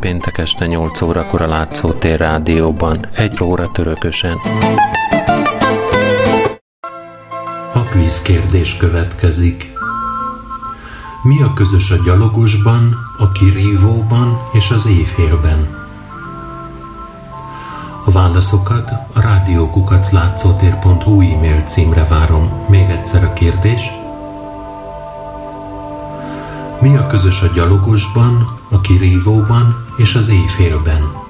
[0.00, 4.36] péntek este 8 órakor a Látszótér Rádióban, egy óra törökösen.
[8.10, 9.72] A kvíz kérdés következik.
[11.22, 15.68] Mi a közös a gyalogosban, a kirívóban és az éjfélben?
[18.04, 22.66] A válaszokat a rádiókukaclátszótér.hu e-mail címre várom.
[22.68, 23.82] Még egyszer a kérdés–
[26.80, 31.29] mi a közös a gyalogosban, a kirívóban és az éjfélben?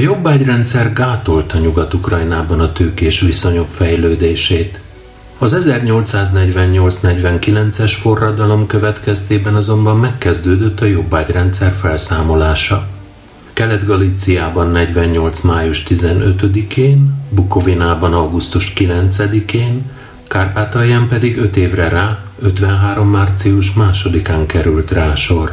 [0.00, 4.80] Jobbágyrendszer gátolta Nyugat-Ukrajnában a tőkés viszonyok fejlődését.
[5.38, 12.86] Az 1848-49-es forradalom következtében azonban megkezdődött a jobbágyrendszer felszámolása.
[13.52, 15.40] Kelet-Galíciában 48.
[15.40, 19.90] május 15-én, Bukovinában augusztus 9-én,
[20.28, 23.08] Kárpátalján pedig 5 évre rá, 53.
[23.08, 25.52] március 2-án került rá sor.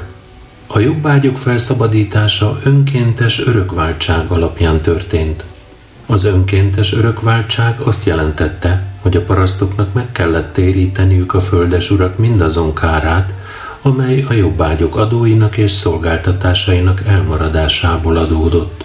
[0.67, 5.43] A jobbágyok felszabadítása önkéntes örökváltság alapján történt.
[6.05, 12.73] Az önkéntes örökváltság azt jelentette, hogy a parasztoknak meg kellett téríteniük a földes urak mindazon
[12.73, 13.33] kárát,
[13.81, 18.83] amely a jobbágyok adóinak és szolgáltatásainak elmaradásából adódott.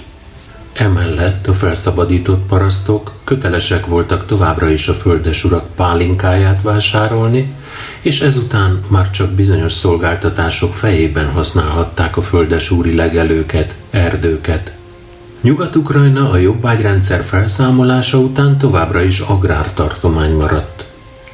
[0.73, 7.55] Emellett a felszabadított parasztok kötelesek voltak továbbra is a földesurak pálinkáját vásárolni,
[8.01, 14.75] és ezután már csak bizonyos szolgáltatások fejében használhatták a földesúri legelőket, erdőket.
[15.41, 20.85] Nyugat-Ukrajna a jobbágyrendszer felszámolása után továbbra is agrártartomány maradt.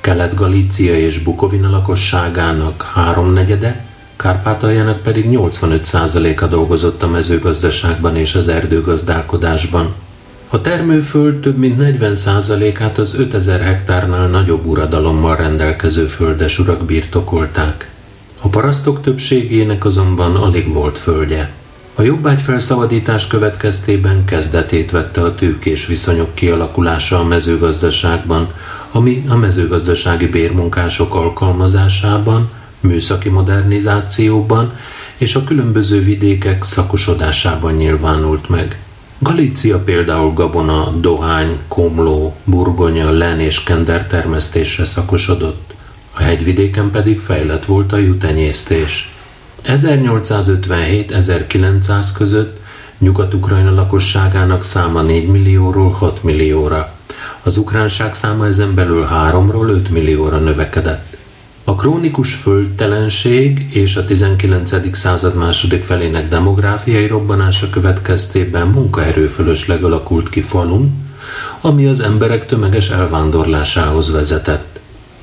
[0.01, 3.87] Kelet-Galícia és Bukovina lakosságának háromnegyede,
[4.19, 9.95] Kárpátaljának pedig 85%-a dolgozott a mezőgazdaságban és az erdőgazdálkodásban.
[10.51, 17.91] A termőföld több mint 40%-át az 5000 hektárnál nagyobb uradalommal rendelkező földesurak birtokolták.
[18.41, 21.51] A parasztok többségének azonban alig volt földje.
[21.95, 28.53] A jobbágy felszabadítás következtében kezdetét vette a tőkés viszonyok kialakulása a mezőgazdaságban,
[28.91, 34.73] ami a mezőgazdasági bérmunkások alkalmazásában, műszaki modernizációban
[35.17, 38.79] és a különböző vidékek szakosodásában nyilvánult meg.
[39.21, 45.75] Galícia például gabona, dohány, komló, burgonya, len és kender termesztésre szakosodott.
[46.13, 49.15] A hegyvidéken pedig fejlett volt a jutenyésztés.
[49.65, 52.61] 1857-1900 között
[52.99, 56.93] Nyugat-Ukrajna lakosságának száma 4 millióról 6 millióra.
[57.43, 61.18] Az ukránság száma ezen belül 3-ról 5 millióra növekedett.
[61.69, 64.97] A krónikus földtelenség és a 19.
[64.97, 70.93] század második felének demográfiai robbanása következtében munkaerőfölösleg alakult ki falun,
[71.61, 74.81] ami az emberek tömeges elvándorlásához vezetett.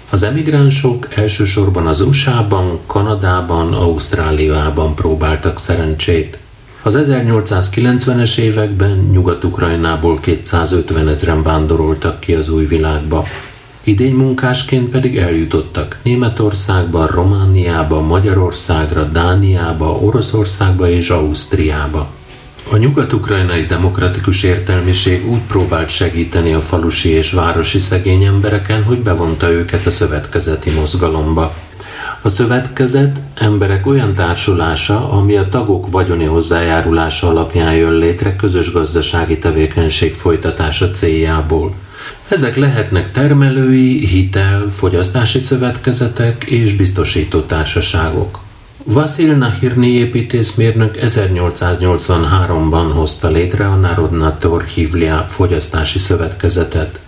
[0.09, 6.37] Az emigránsok elsősorban az USA-ban, Kanadában, Ausztráliában próbáltak szerencsét.
[6.81, 13.25] Az 1890-es években Nyugat-Ukrajnából 250 ezeren vándoroltak ki az új világba.
[13.87, 22.07] Idény munkásként pedig eljutottak Németországba, Romániába, Magyarországra, Dániába, Oroszországba és Ausztriába.
[22.71, 29.51] A nyugat-ukrajnai demokratikus értelmiség úgy próbált segíteni a falusi és városi szegény embereken, hogy bevonta
[29.51, 31.53] őket a szövetkezeti mozgalomba.
[32.25, 39.37] A szövetkezet emberek olyan társulása, ami a tagok vagyoni hozzájárulása alapján jön létre közös gazdasági
[39.37, 41.73] tevékenység folytatása céljából.
[42.27, 48.39] Ezek lehetnek termelői, hitel, fogyasztási szövetkezetek és biztosító társaságok.
[48.83, 56.99] Vasil Nahirni építészmérnök 1883-ban hozta létre a Narodna Torhivlia fogyasztási szövetkezetet.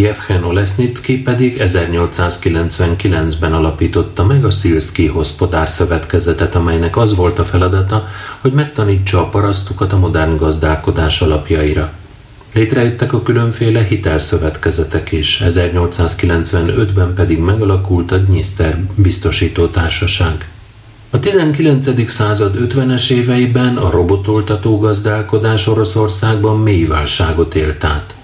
[0.00, 8.08] Jevhen Olesnicki pedig 1899-ben alapította meg a Szilszki Hospodár Szövetkezetet, amelynek az volt a feladata,
[8.40, 11.92] hogy megtanítsa a parasztokat a modern gazdálkodás alapjaira.
[12.52, 20.48] Létrejöttek a különféle hitelszövetkezetek is, 1895-ben pedig megalakult a Dniszter biztosító társaság.
[21.10, 22.10] A 19.
[22.10, 28.14] század 50-es éveiben a robotoltató gazdálkodás Oroszországban mély válságot élt át.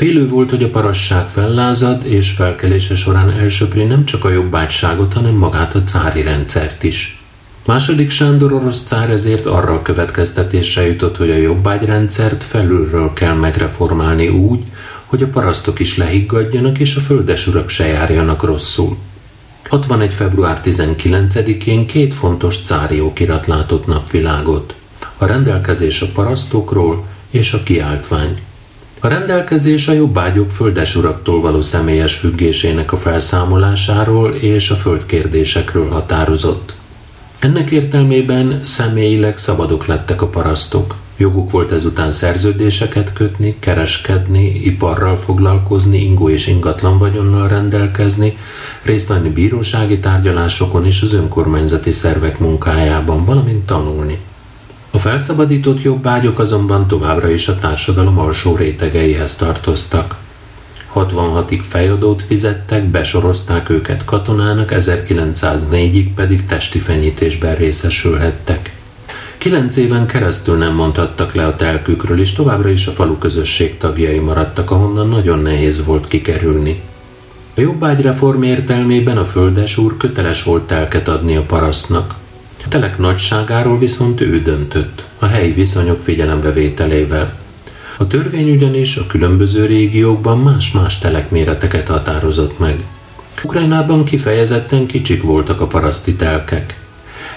[0.00, 5.34] Félő volt, hogy a parasság fellázad, és felkelése során elsöpri nem csak a jobbágyságot, hanem
[5.34, 7.22] magát a cári rendszert is.
[7.66, 14.28] Második Sándor orosz cár ezért arra a következtetésre jutott, hogy a jobbágyrendszert felülről kell megreformálni
[14.28, 14.62] úgy,
[15.04, 18.96] hogy a parasztok is lehiggadjanak és a földesurak se járjanak rosszul.
[19.68, 20.14] 61.
[20.14, 24.74] február 19-én két fontos cári okirat látott napvilágot.
[25.18, 28.38] A rendelkezés a parasztokról és a kiáltvány.
[29.02, 36.74] A rendelkezés a jobbágyok földesuraktól való személyes függésének a felszámolásáról és a földkérdésekről határozott.
[37.38, 40.94] Ennek értelmében személyileg szabadok lettek a parasztok.
[41.16, 48.36] Joguk volt ezután szerződéseket kötni, kereskedni, iparral foglalkozni, ingó és ingatlan vagyonnal rendelkezni,
[48.82, 54.18] részt venni bírósági tárgyalásokon és az önkormányzati szervek munkájában, valamint tanulni.
[55.00, 60.16] Felszabadított jobbágyok azonban továbbra is a társadalom alsó rétegeihez tartoztak.
[60.94, 68.74] 66-ig fejadót fizettek, besorozták őket katonának, 1904-ig pedig testi fenyítésben részesülhettek.
[69.38, 74.18] Kilenc éven keresztül nem mondhattak le a telkükről, és továbbra is a falu közösség tagjai
[74.18, 76.80] maradtak, ahonnan nagyon nehéz volt kikerülni.
[77.56, 82.14] A jobbágyreform értelmében a földes úr köteles volt telket adni a parasztnak.
[82.64, 87.38] A telek nagyságáról viszont ő döntött, a helyi viszonyok figyelembevételével.
[87.96, 92.84] A törvény ugyanis a különböző régiókban más-más telekméreteket határozott meg.
[93.42, 96.80] Ukrajnában kifejezetten kicsik voltak a paraszti telkek.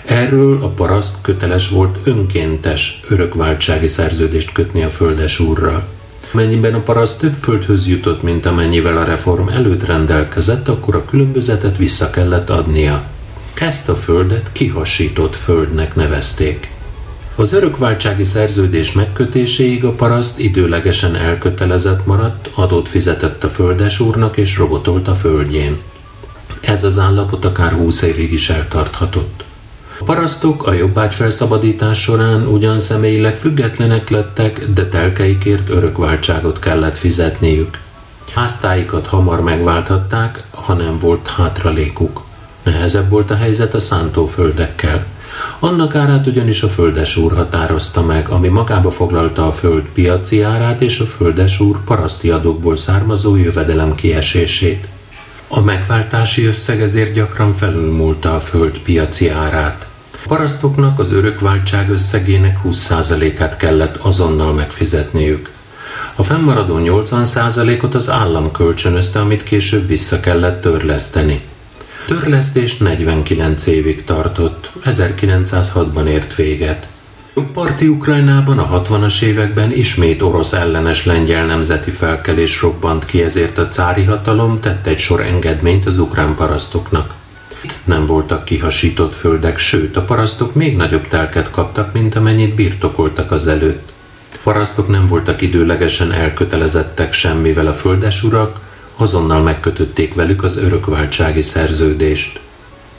[0.06, 5.88] Erről a paraszt köteles volt önkéntes örökváltsági szerződést kötni a földes úrral.
[6.32, 11.78] Mennyiben a paraszt több földhöz jutott, mint amennyivel a reform előtt rendelkezett, akkor a különbözetet
[11.78, 13.04] vissza kellett adnia.
[13.54, 16.72] Ezt a földet kihasított földnek nevezték.
[17.36, 24.58] Az örökváltsági szerződés megkötéséig a paraszt időlegesen elkötelezett maradt, adót fizetett a földes úrnak és
[24.58, 25.78] robotolt a földjén.
[26.62, 29.44] Ez az állapot akár húsz évig is eltarthatott.
[30.00, 37.80] A parasztok a jobbágy felszabadítás során ugyan személyileg függetlenek lettek, de telkeikért örökváltságot kellett fizetniük.
[38.34, 42.22] Háztáikat hamar megválthatták, ha nem volt hátralékuk.
[42.64, 45.06] Nehezebb volt a helyzet a szántóföldekkel.
[45.60, 50.82] Annak árát ugyanis a földes úr határozta meg, ami magába foglalta a föld piaci árát
[50.82, 54.88] és a földes úr paraszti adókból származó jövedelem kiesését.
[55.48, 59.88] A megváltási összeg ezért gyakran felülmúlta a föld piaci árát.
[60.12, 65.50] A parasztoknak az örökváltság összegének 20%-át kellett azonnal megfizetniük.
[66.16, 71.42] A fennmaradó 80%-ot az állam kölcsönözte, amit később vissza kellett törleszteni.
[72.06, 76.88] Törlesztés 49 évig tartott, 1906-ban ért véget.
[77.54, 83.68] Parti Ukrajnában a 60-as években ismét orosz ellenes lengyel nemzeti felkelés robbant ki, ezért a
[83.70, 87.14] cári hatalom tett egy sor engedményt az ukrán parasztoknak.
[87.84, 93.48] Nem voltak kihasított földek, sőt a parasztok még nagyobb telket kaptak, mint amennyit birtokoltak az
[93.48, 93.92] előtt.
[94.44, 98.60] Parasztok nem voltak időlegesen elkötelezettek semmivel a földesurak,
[98.96, 102.40] azonnal megkötötték velük az örökváltsági szerződést.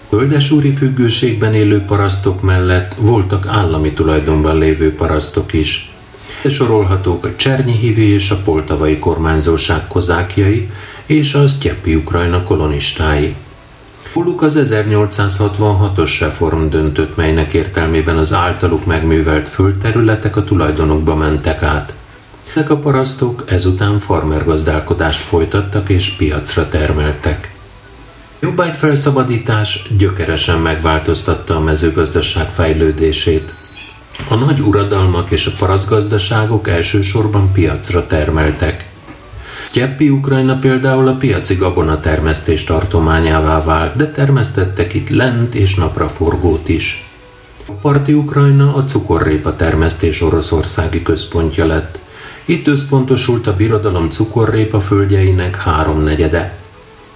[0.09, 5.93] Földesúri függőségben élő parasztok mellett voltak állami tulajdonban lévő parasztok is.
[6.49, 10.71] Sorolhatók a Csernyihivi és a Poltavai kormányzóság kozákjai
[11.07, 13.35] és a Sztyepi Ukrajna kolonistái.
[14.15, 21.93] Róluk az 1866-os reform döntött, melynek értelmében az általuk megművelt földterületek a tulajdonokba mentek át.
[22.55, 27.55] Ezek a parasztok ezután farmergazdálkodást folytattak és piacra termeltek.
[28.41, 33.55] Jobbágy felszabadítás gyökeresen megváltoztatta a mezőgazdaság fejlődését.
[34.29, 38.85] A nagy uradalmak és a parasztgazdaságok elsősorban piacra termeltek.
[39.67, 47.09] Sztyeppi Ukrajna például a piaci gabonatermesztés tartományává vált, de termesztettek itt lent és napraforgót is.
[47.67, 52.03] A parti Ukrajna a cukorrépa termesztés oroszországi központja lett.
[52.47, 56.57] Itt összpontosult a birodalom cukorrépa földjeinek háromnegyede.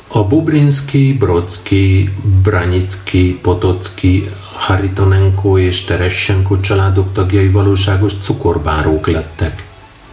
[0.08, 2.11] A Bubrinski, Brodski,
[2.42, 9.64] Branicki, Potocki, Haritonenko és Teressenko családok tagjai valóságos cukorbárók lettek.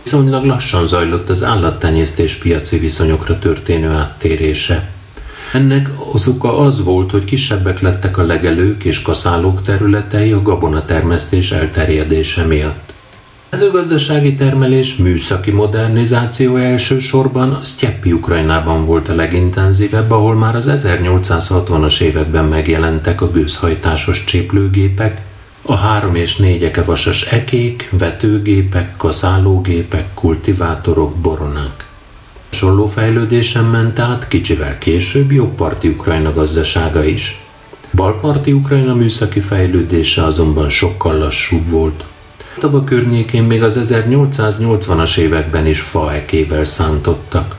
[0.04, 4.90] Viszonylag lassan zajlott az állattenyésztés piaci viszonyokra történő áttérése.
[5.54, 11.52] Ennek az oka az volt, hogy kisebbek lettek a legelők és kaszálók területei a gabonatermesztés
[11.52, 12.85] elterjedése miatt
[13.50, 22.00] mezőgazdasági termelés műszaki modernizáció elsősorban a Sztyeppi Ukrajnában volt a legintenzívebb, ahol már az 1860-as
[22.00, 25.22] években megjelentek a gőzhajtásos cséplőgépek,
[25.62, 31.86] a három és négy vasas ekék, vetőgépek, kaszálógépek, kultivátorok, boronák.
[32.50, 37.42] Hasonló fejlődésen ment át kicsivel később jobbparti Ukrajna gazdasága is.
[37.94, 42.04] Balparti Ukrajna műszaki fejlődése azonban sokkal lassúbb volt.
[42.60, 47.56] Tava környékén még az 1880-as években is faekével szántottak.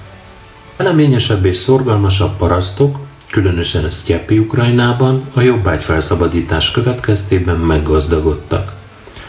[0.76, 2.98] Eleményesebb és szorgalmasabb parasztok,
[3.30, 8.72] különösen a Sztyepi Ukrajnában a jobbágy felszabadítás következtében meggazdagodtak.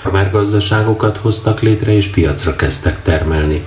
[0.01, 3.63] Farmergazdaságokat hoztak létre és piacra kezdtek termelni.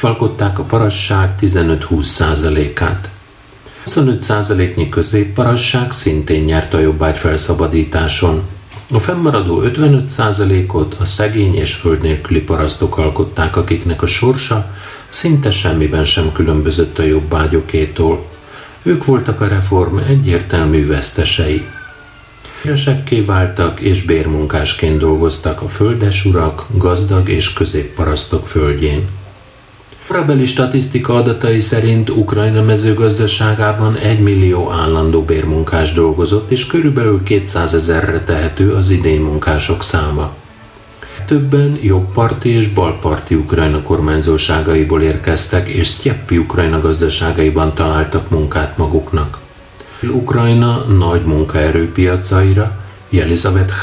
[0.00, 3.08] Alkották a parasság 15-20 százalékát.
[3.84, 8.42] 25 százaléknyi középparasság szintén nyert a jobbágy felszabadításon.
[8.90, 14.74] A fennmaradó 55 százalékot a szegény és föld nélküli parasztok alkották, akiknek a sorsa
[15.08, 18.24] szinte semmiben sem különbözött a jobbágyokétól.
[18.82, 21.66] Ők voltak a reform egyértelmű vesztesei.
[22.62, 29.08] Híresekké váltak és bérmunkásként dolgoztak a földesurak, gazdag és középparasztok földjén.
[30.08, 38.20] Korabeli statisztika adatai szerint Ukrajna mezőgazdaságában 1 millió állandó bérmunkás dolgozott, és körülbelül 200 ezerre
[38.24, 40.34] tehető az idén munkások száma.
[41.26, 49.38] Többen jobbparti és balparti Ukrajna kormányzóságaiból érkeztek, és Sztyeppi Ukrajna gazdaságaiban találtak munkát maguknak.
[50.02, 52.76] Ukrajna nagy munkaerőpiacaira,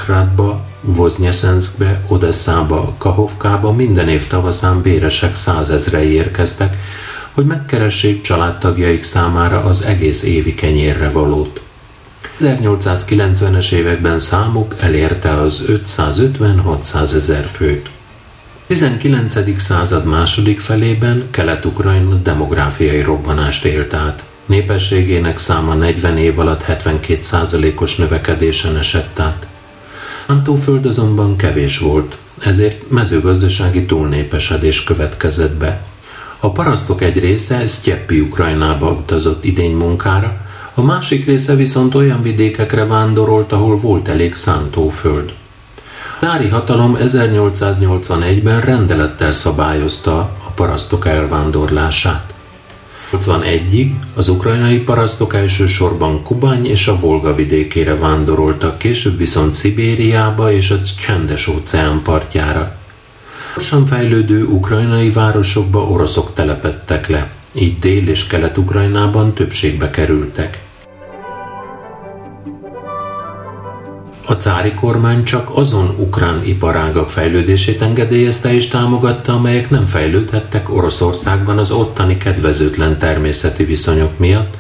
[0.06, 6.78] Hradba, Voznyeszenszkbe, Odesszába, Kahovkába minden év tavaszán béresek százezrei érkeztek,
[7.32, 11.62] hogy megkeressék családtagjaik számára az egész évi kenyérre valót.
[12.40, 17.90] 1890-es években számuk elérte az 550-600 ezer főt.
[18.68, 19.62] 19.
[19.62, 24.24] század második felében Kelet-Ukrajna demográfiai robbanást élt át.
[24.46, 29.46] Népességének száma 40 év alatt 72%-os növekedésen esett át.
[30.26, 35.86] Antóföld azonban kevés volt, ezért mezőgazdasági túlnépesedés következett be.
[36.40, 40.38] A parasztok egy része Sztyeppi Ukrajnába utazott idény munkára,
[40.74, 45.34] a másik része viszont olyan vidékekre vándorolt, ahol volt elég szántóföld.
[46.16, 52.35] A tári hatalom 1881-ben rendelettel szabályozta a parasztok elvándorlását.
[53.12, 60.72] 81-ig az ukrajnai parasztok elsősorban Kubány és a Volga vidékére vándoroltak, később viszont Szibériába és
[60.72, 62.78] a csendes óceán partjára.
[63.56, 70.65] Gyorsan fejlődő ukrajnai városokba oroszok telepettek le, így Dél- és Kelet-Ukrajnában többségbe kerültek.
[74.28, 81.58] A cári kormány csak azon ukrán iparágak fejlődését engedélyezte és támogatta, amelyek nem fejlődhettek Oroszországban
[81.58, 84.58] az ottani kedvezőtlen természeti viszonyok miatt,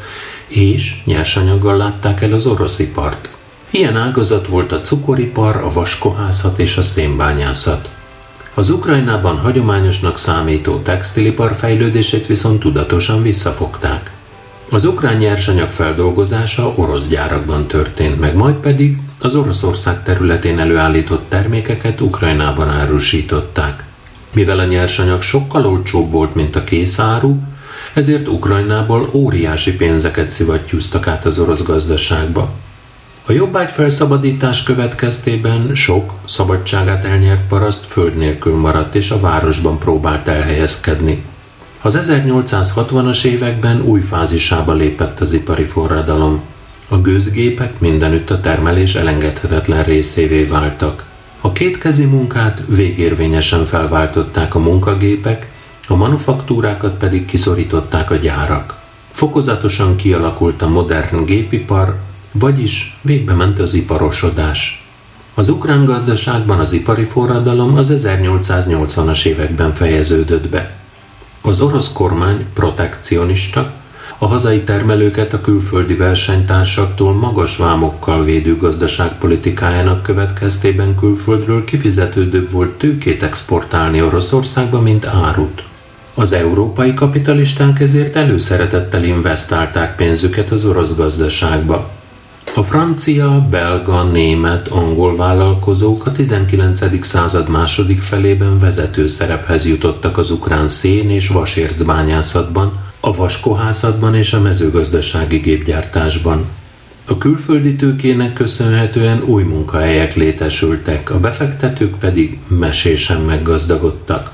[0.48, 3.29] és nyersanyaggal látták el az orosz ipart.
[3.69, 7.89] Ilyen ágazat volt a cukoripar, a vaskohászat és a szénbányászat.
[8.53, 14.12] Az Ukrajnában hagyományosnak számító textilipar fejlődését viszont tudatosan visszafogták.
[14.69, 22.01] Az ukrán nyersanyag feldolgozása orosz gyárakban történt meg, majd pedig az Oroszország területén előállított termékeket
[22.01, 23.84] Ukrajnában árusították.
[24.34, 27.38] Mivel a nyersanyag sokkal olcsóbb volt, mint a készáru,
[27.94, 32.50] ezért Ukrajnából óriási pénzeket szivattyúztak át az orosz gazdaságba.
[33.25, 40.27] A jobbágy felszabadítás következtében sok szabadságát elnyert paraszt föld nélkül maradt és a városban próbált
[40.27, 41.24] elhelyezkedni.
[41.82, 46.41] Az 1860-as években új fázisába lépett az ipari forradalom.
[46.89, 51.04] A gőzgépek mindenütt a termelés elengedhetetlen részévé váltak.
[51.42, 55.51] A kétkezi munkát végérvényesen felváltották a munkagépek,
[55.88, 58.80] a manufaktúrákat pedig kiszorították a gyárak.
[59.12, 61.96] Fokozatosan kialakult a modern gépipar,
[62.32, 64.86] vagyis végbe ment az iparosodás.
[65.34, 70.75] Az ukrán gazdaságban az ipari forradalom az 1880-as években fejeződött be.
[71.42, 73.74] Az orosz kormány protekcionista,
[74.17, 83.24] a hazai termelőket a külföldi versenytársaktól magas vámokkal védő gazdaságpolitikájának következtében külföldről kifizetődőbb volt tőkét
[83.24, 85.63] exportálni Oroszországba, mint árut.
[86.13, 91.89] Az európai kapitalisták ezért előszeretettel investálták pénzüket az orosz gazdaságba.
[92.55, 97.05] A francia, belga, német, angol vállalkozók a 19.
[97.05, 104.42] század második felében vezető szerephez jutottak az ukrán szén és vasércbányászatban, a vaskohászatban és a
[104.42, 106.46] mezőgazdasági gépgyártásban.
[107.06, 114.32] A külföldi tőkének köszönhetően új munkahelyek létesültek, a befektetők pedig mesésen meggazdagodtak.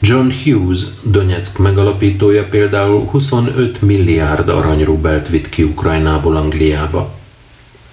[0.00, 7.14] John Hughes, Donetsk megalapítója például 25 milliárd aranyrubelt vitt ki Ukrajnából Angliába.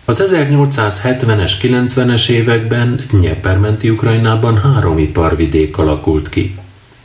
[0.05, 6.55] Az 1870-es, 90-es években Nyepermenti Ukrajnában három iparvidék alakult ki.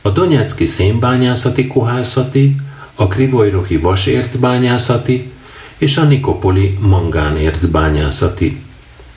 [0.01, 2.55] A Donetszki szénbányászati kohászati,
[3.01, 5.31] a Krivojrohi vasércbányászati
[5.77, 8.61] és a Nikopoli mangánércbányászati.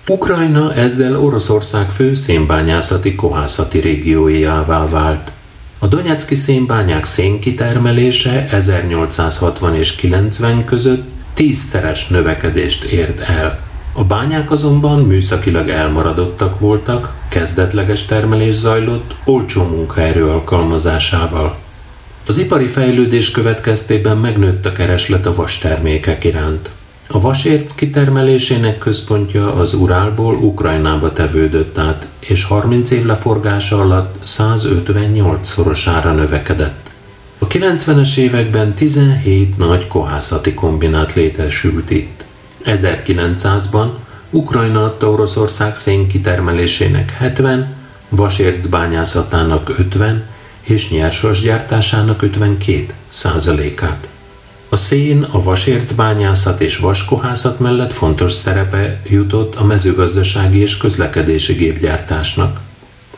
[0.09, 5.31] Ukrajna ezzel Oroszország fő szénbányászati kohászati régiójává vált.
[5.79, 13.61] A Donetszki szénbányák szénkitermelése 1860 és 90 között tízszeres növekedést ért el.
[13.93, 21.64] A bányák azonban műszakilag elmaradottak voltak, kezdetleges termelés zajlott, olcsó munkaerő alkalmazásával.
[22.27, 26.71] Az ipari fejlődés következtében megnőtt a kereslet a vastermékek iránt.
[27.07, 35.49] A vasérc kitermelésének központja az Urálból Ukrajnába tevődött át, és 30 év leforgása alatt 158
[35.49, 36.91] szorosára növekedett.
[37.39, 42.25] A 90-es években 17 nagy kohászati kombinát létesült itt.
[42.65, 43.89] 1900-ban
[44.31, 47.75] Ukrajna adta Oroszország szénkitermelésének 70,
[48.09, 50.33] vasércbányászatának 50
[50.65, 54.09] és nyersvasgyártásának 52 százalékát.
[54.69, 62.61] A szén, a vasércbányászat és vaskohászat mellett fontos szerepe jutott a mezőgazdasági és közlekedési gépgyártásnak.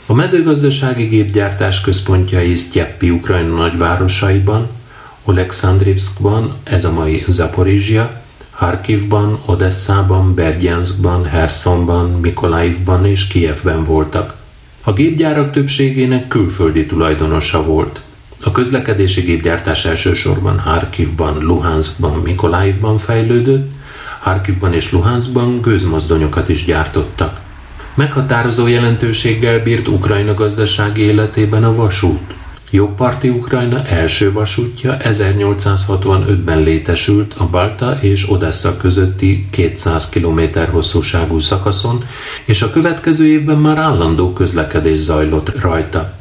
[0.06, 4.68] A mezőgazdasági gépgyártás központjai Sztyeppi Ukrajna nagyvárosaiban,
[5.24, 14.34] Oleksandrivskban, ez a mai Zaporizsia, Harkivban, Odesszában, Berdjanskban, Hersonban, Mikolaivban és Kijevben voltak.
[14.88, 18.00] A gépgyárak többségének külföldi tulajdonosa volt.
[18.42, 23.70] A közlekedési gépgyártás elsősorban Harkivban, Luhanskban, Mikolaivban fejlődött,
[24.20, 27.40] Harkivban és Luhanskban gőzmozdonyokat is gyártottak.
[27.94, 32.34] Meghatározó jelentőséggel bírt Ukrajna gazdasági életében a vasút.
[32.70, 42.04] Jobbparti Ukrajna első vasútja 1865-ben létesült a Balta és Odessa közötti 200 km hosszúságú szakaszon,
[42.44, 46.14] és a következő évben már állandó közlekedés zajlott rajta.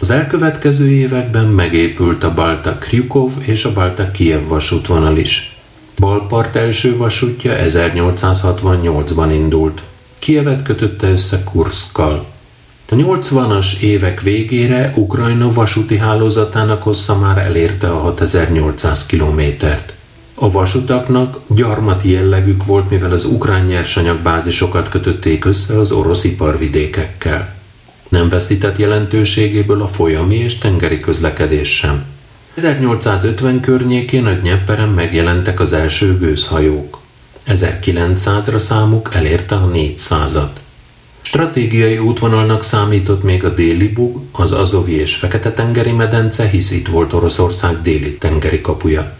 [0.00, 5.56] Az elkövetkező években megépült a Balta Kryukov és a Balta Kiev vasútvonal is.
[5.98, 9.82] Balpart első vasútja 1868-ban indult.
[10.18, 12.26] Kievet kötötte össze Kurszkal.
[12.90, 19.92] A 80-as évek végére Ukrajna vasúti hálózatának hossza már elérte a 6800 kilométert.
[20.34, 27.54] A vasutaknak gyarmati jellegük volt, mivel az ukrán nyersanyagbázisokat kötötték össze az orosz iparvidékekkel.
[28.08, 32.04] Nem veszített jelentőségéből a folyami és tengeri közlekedés sem.
[32.54, 36.98] 1850 környékén a Dnyeperen megjelentek az első gőzhajók.
[37.46, 40.50] 1900-ra számuk elérte a 400-at.
[41.28, 47.12] Stratégiai útvonalnak számított még a déli bug, az Azovi és Fekete-tengeri medence, hisz itt volt
[47.12, 49.16] Oroszország déli tengeri kapuja.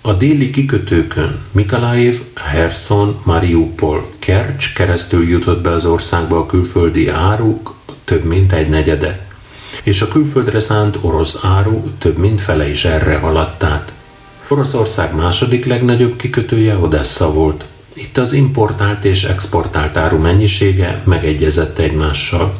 [0.00, 7.74] A déli kikötőkön Mikalaev, Herson, Mariupol, Kercs keresztül jutott be az országba a külföldi áruk
[8.04, 9.26] több mint egy negyede,
[9.82, 13.92] és a külföldre szánt orosz áru több mint fele is erre haladt át.
[14.48, 17.64] Oroszország második legnagyobb kikötője Odessa volt.
[17.94, 22.54] Itt az importált és exportált áru mennyisége megegyezett egymással.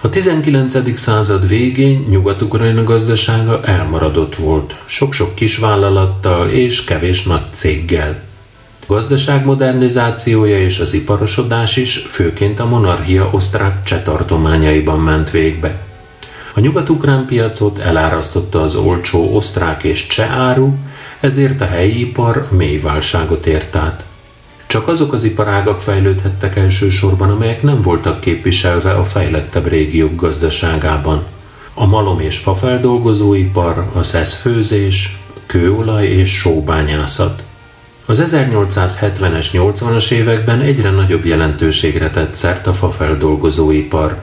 [0.00, 0.98] A 19.
[0.98, 8.22] század végén Nyugat-Ukrajna gazdasága elmaradott volt, sok-sok kisvállalattal és kevés nagy céggel.
[8.80, 14.02] A gazdaság modernizációja és az iparosodás is főként a monarchia osztrák cseh
[15.04, 15.80] ment végbe.
[16.54, 20.74] A nyugat-ukrán piacot elárasztotta az olcsó osztrák és cseh áru,
[21.20, 24.04] ezért a helyi ipar mély válságot ért át.
[24.72, 31.24] Csak azok az iparágak fejlődhettek elsősorban, amelyek nem voltak képviselve a fejlettebb régiók gazdaságában.
[31.74, 37.42] A malom és fafeldolgozóipar, a szeszfőzés, kőolaj és sóbányászat.
[38.06, 44.20] Az 1870-es, 80-as években egyre nagyobb jelentőségre tett szert a fafeldolgozóipar.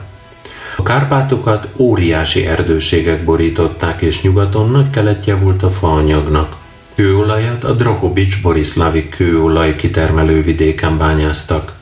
[0.76, 6.59] A Kárpátokat óriási erdőségek borították, és nyugaton nagy keletje volt a faanyagnak.
[6.94, 11.72] Kőolajat a Drohobics Borislavi kőolaj kitermelő vidéken bányáztak.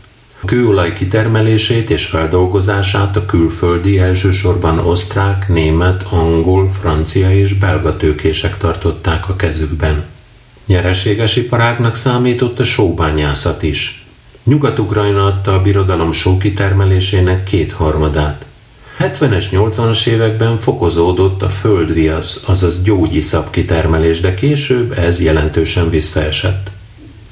[0.40, 8.58] A kőolaj kitermelését és feldolgozását a külföldi, elsősorban osztrák, német, angol, francia és belga tőkések
[8.58, 10.04] tartották a kezükben.
[10.66, 14.06] Nyereséges iparágnak számított a sóbányászat is.
[14.44, 18.44] Nyugat-Ukrajna adta a birodalom sókitermelésének kétharmadát.
[18.98, 26.70] 70-es, 80-as években fokozódott a földviasz, azaz gyógyiszap kitermelés, de később ez jelentősen visszaesett.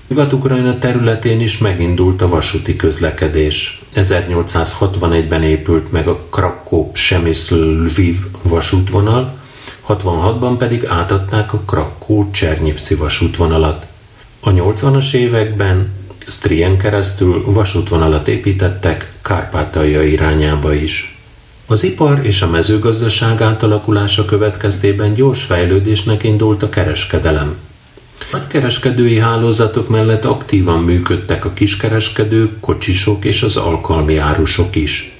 [0.09, 3.83] Nyugat-Ukrajna területén is megindult a vasúti közlekedés.
[3.94, 9.38] 1861-ben épült meg a Krakó-Semiszl-Lviv vasútvonal,
[9.88, 13.87] 66-ban pedig átadták a Krakó-Csernyivci vasútvonalat.
[14.40, 15.92] A 80-as években
[16.26, 21.15] Strien keresztül vasútvonalat építettek Kárpátalja irányába is.
[21.68, 27.57] Az ipar és a mezőgazdaság átalakulása következtében gyors fejlődésnek indult a kereskedelem.
[28.33, 35.16] Nagykereskedői hálózatok mellett aktívan működtek a kiskereskedők, kocsisok és az alkalmi árusok is.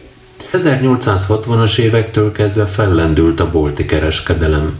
[0.53, 4.79] 1860-as évektől kezdve fellendült a bolti kereskedelem.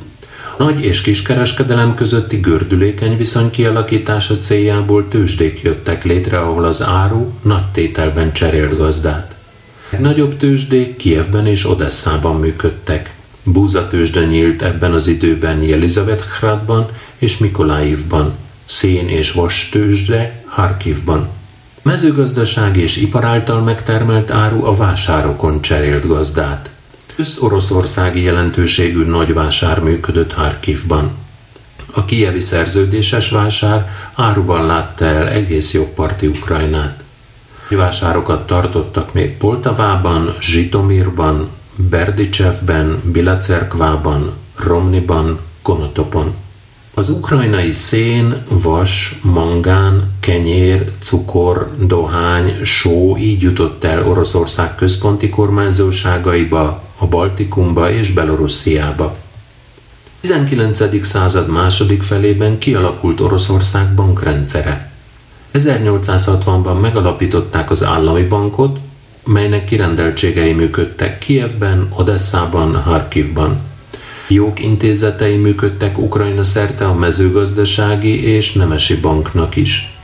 [0.57, 7.33] A nagy és kiskereskedelem közötti gördülékeny viszony kialakítása céljából tőzsdék jöttek létre, ahol az áru
[7.43, 9.36] nagy tételben cserélt gazdát.
[9.91, 13.15] Nagyobb tőzsdék Kievben és Odesszában működtek.
[13.43, 15.63] Búzatőzsde nyílt ebben az időben
[16.39, 21.29] Hradban és Mikolaivban, szén és vas tőzsde Harkivban.
[21.83, 26.71] Mezőgazdaság és ipar által megtermelt áru a vásárokon cserélt gazdát.
[27.17, 31.11] Össz-oroszországi jelentőségű nagyvásár működött Harkivban.
[31.93, 37.05] A kievi szerződéses vásár áruval látta el egész jogparti Ukrajnát.
[37.75, 46.35] Vásárokat tartottak még Poltavában, Zsitomirban, Berdicsevben, Bilacerkvában, Romniban, Konotopon.
[46.95, 56.83] Az ukrajnai szén, vas, mangán, kenyér, cukor, dohány, só így jutott el Oroszország központi kormányzóságaiba,
[56.99, 59.17] a Baltikumba és Belorussziába.
[60.21, 61.07] 19.
[61.07, 64.91] század második felében kialakult Oroszország bankrendszere.
[65.57, 68.79] 1860-ban megalapították az állami bankot,
[69.25, 73.59] melynek kirendeltségei működtek Kievben, Odesszában, Harkivban.
[74.57, 79.97] intézetei működtek Ukrajna szerte a mezőgazdasági és nemesi banknak is.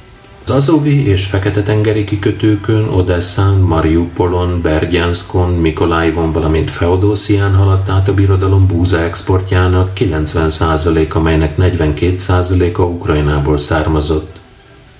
[0.44, 8.66] Az Azovi és Fekete-tengeri kikötőkön, Odesszán, Mariupolon, Bergyanskon, Mikolajvon, valamint Feodószián haladt át a birodalom
[8.66, 14.40] búza exportjának 90%-a, melynek 42%-a Ukrajnából származott.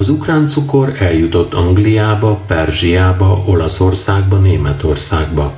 [0.03, 5.53] Az ukrán cukor eljutott Angliába, Perzsiába, Olaszországba, Németországba.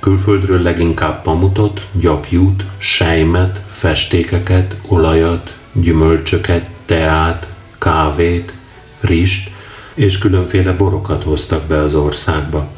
[0.00, 7.46] Külföldről leginkább pamutot, gyapjút, sejmet, festékeket, olajat, gyümölcsöket, teát,
[7.78, 8.52] kávét,
[9.00, 9.50] rist
[9.94, 12.68] és különféle borokat hoztak be az országba.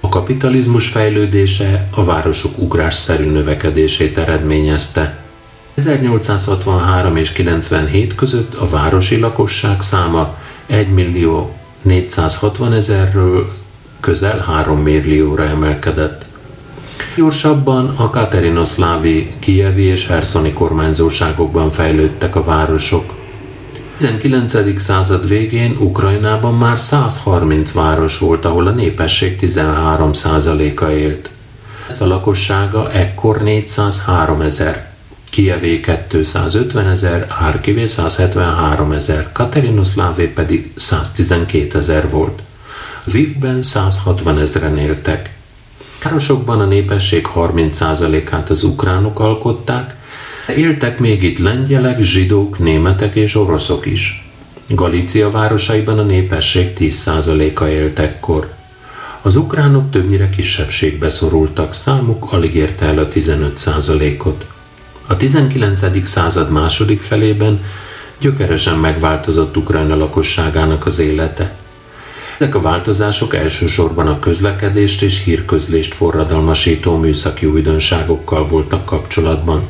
[0.00, 5.21] A kapitalizmus fejlődése a városok ugrásszerű növekedését eredményezte.
[5.74, 10.34] 1863 és 97 között a városi lakosság száma
[10.66, 13.52] 1 millió 460 ezerről
[14.00, 16.24] közel 3 millióra emelkedett.
[17.16, 23.12] Gyorsabban a Katerinoszlávi, Kijevi és Herszoni kormányzóságokban fejlődtek a városok.
[23.96, 24.80] 19.
[24.80, 31.30] század végén Ukrajnában már 130 város volt, ahol a népesség 13%-a élt.
[31.88, 34.91] Ezt a lakossága ekkor 403 ezer.
[35.32, 42.42] Kievé 250 ezer, Harkivé 173 ezer, Katerinoszlávé pedig 112 ezer volt.
[43.04, 45.30] Vivben 160 ezeren éltek.
[46.02, 49.94] Városokban a népesség 30%-át az ukránok alkották,
[50.56, 54.30] Éltek még itt lengyelek, zsidók, németek és oroszok is.
[54.66, 58.00] Galícia városaiban a népesség 10%-a élt.
[59.22, 64.51] Az ukránok többnyire kisebbségbe szorultak, számuk alig érte el a 15%-ot.
[65.12, 66.08] A 19.
[66.08, 67.64] század második felében
[68.18, 71.54] gyökeresen megváltozott Ukrajna lakosságának az élete.
[72.38, 79.62] Ezek a változások elsősorban a közlekedést és hírközlést forradalmasító műszaki újdonságokkal voltak kapcsolatban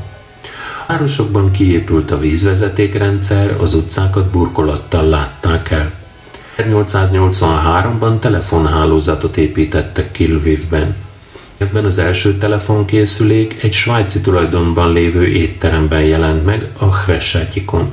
[0.93, 5.93] városokban kiépült a vízvezetékrendszer, az utcákat burkolattal látták el.
[6.57, 10.97] 1883-ban telefonhálózatot építettek Kilvivben.
[11.63, 17.91] Ebben az első telefonkészülék egy svájci tulajdonban lévő étteremben jelent meg, a Hresetyikon.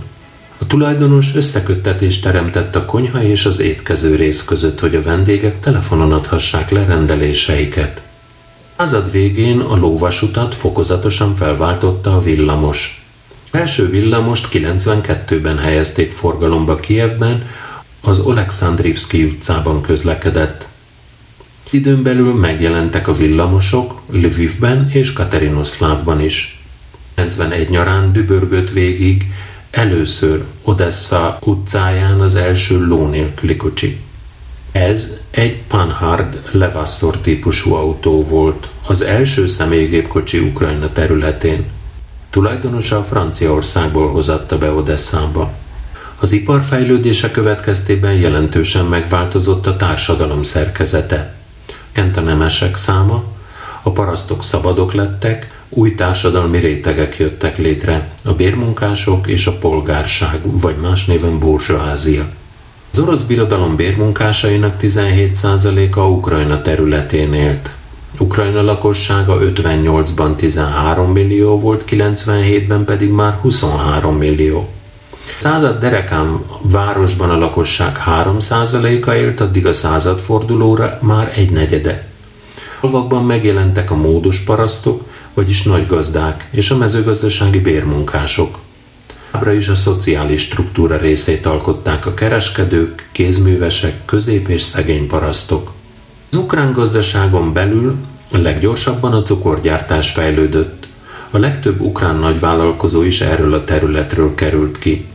[0.58, 6.14] A tulajdonos összeköttetést teremtett a konyha és az étkező rész között, hogy a vendégek telefonon
[6.14, 8.02] adhassák le rendeléseiket
[8.80, 13.06] század végén a lóvasutat fokozatosan felváltotta a villamos.
[13.52, 17.50] Első villamost 92-ben helyezték forgalomba Kievben,
[18.02, 20.69] az Oleksandrivski utcában közlekedett.
[21.72, 26.64] Időn belül megjelentek a villamosok Lvivben és Katerinoszlávban is.
[27.16, 29.26] 91 nyarán dübörgött végig
[29.72, 34.00] először Odessa utcáján az első ló nélküli kocsi.
[34.72, 41.66] Ez egy Panhard Levassor típusú autó volt, az első személygépkocsi Ukrajna területén.
[42.30, 45.52] Tulajdonosa Franciaországból hozatta be Odesszába.
[46.20, 51.38] Az ipar fejlődése következtében jelentősen megváltozott a társadalom szerkezete.
[51.92, 53.24] Kent a nemesek száma,
[53.84, 60.76] a parasztok szabadok lettek, új társadalmi rétegek jöttek létre, a bérmunkások és a polgárság, vagy
[60.76, 62.26] más néven burzsóázia.
[62.92, 67.70] Az orosz birodalom bérmunkásainak 17%-a Ukrajna területén élt.
[68.18, 74.70] Ukrajna lakossága 58-ban 13 millió volt, 97-ben pedig már 23 millió.
[75.38, 82.08] Század derekán városban a lakosság 3%-a élt, addig a századfordulóra már egy negyede.
[82.80, 88.58] Falvakban megjelentek a módos parasztok, vagyis nagygazdák és a mezőgazdasági bérmunkások.
[89.32, 95.72] Ábra is a szociális struktúra részét alkották a kereskedők, kézművesek, közép- és szegény parasztok.
[96.32, 97.96] Az ukrán gazdaságon belül
[98.32, 100.88] a leggyorsabban a cukorgyártás fejlődött.
[101.32, 105.06] A legtöbb ukrán nagyvállalkozó is erről a területről került ki.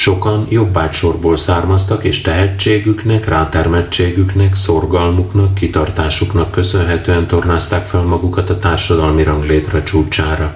[0.00, 9.82] Sokan jobbágysorból származtak, és tehetségüknek, rátermettségüknek, szorgalmuknak, kitartásuknak köszönhetően tornázták fel magukat a társadalmi ranglétre
[9.82, 10.54] csúcsára.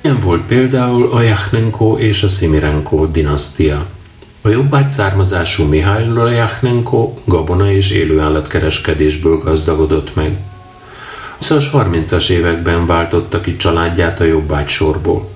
[0.00, 3.86] Ilyen volt például a Jachnenko és a Szimirenko dinasztia.
[4.42, 10.38] A jobbágy származású Mihály Jachnenko gabona és élőállatkereskedésből gazdagodott meg.
[11.40, 15.33] A 30-as években váltotta ki családját a jobbágy sorból.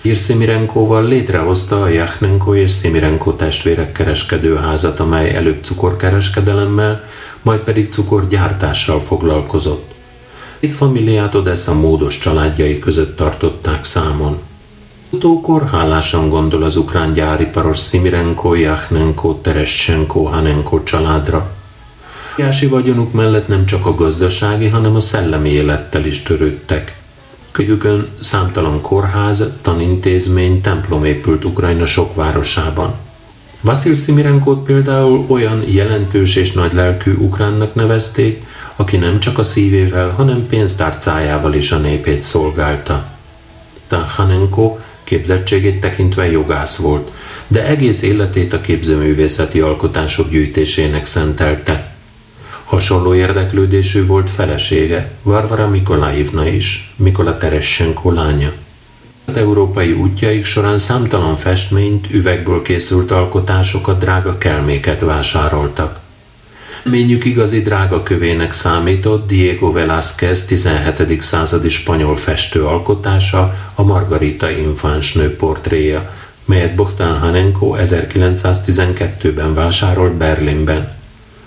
[0.00, 7.04] Fir Szimirenkóval létrehozta a Jachnenko és Szimirenko testvérek kereskedőházat, amely előbb cukorkereskedelemmel,
[7.42, 9.94] majd pedig cukorgyártással foglalkozott.
[10.58, 14.38] Itt familiát Odessa módos családjai között tartották számon.
[15.10, 21.50] Utókor hálásan gondol az ukrán gyáriparos Szimirenko, Jachnenko, Tereschenko, Hanenko családra.
[22.36, 26.99] Jási vagyonuk mellett nem csak a gazdasági, hanem a szellemi élettel is törődtek.
[27.50, 32.94] Kölyükön számtalan kórház, tanintézmény, templom épült Ukrajna sok városában.
[33.60, 38.44] Vasil Szimirenkót például olyan jelentős és nagylelkű ukránnak nevezték,
[38.76, 43.08] aki nem csak a szívével, hanem pénztárcájával is a népét szolgálta.
[43.88, 47.10] Hanenko képzettségét tekintve jogász volt,
[47.46, 51.89] de egész életét a képzőművészeti alkotások gyűjtésének szentelte.
[52.70, 58.52] Hasonló érdeklődésű volt felesége, Varvara Mikolaivna is, Mikola Teressenko lánya.
[59.24, 66.00] Az európai útjaik során számtalan festményt, üvegből készült alkotásokat, drága kelméket vásároltak.
[66.82, 71.22] Ményük igazi drága kövének számított Diego Velázquez 17.
[71.22, 80.98] századi spanyol festő alkotása, a Margarita infánsnő portréja, melyet Bogdan Hanenko 1912-ben vásárolt Berlinben.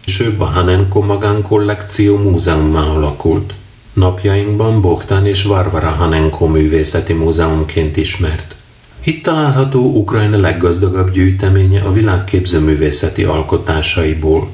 [0.05, 3.53] Később a Hanenko magánkollekció múzeummá alakult.
[3.93, 8.55] Napjainkban Bogdan és Varvara Hanenko művészeti múzeumként ismert.
[9.03, 14.49] Itt található Ukrajna leggazdagabb gyűjteménye a világ képzőművészeti alkotásaiból.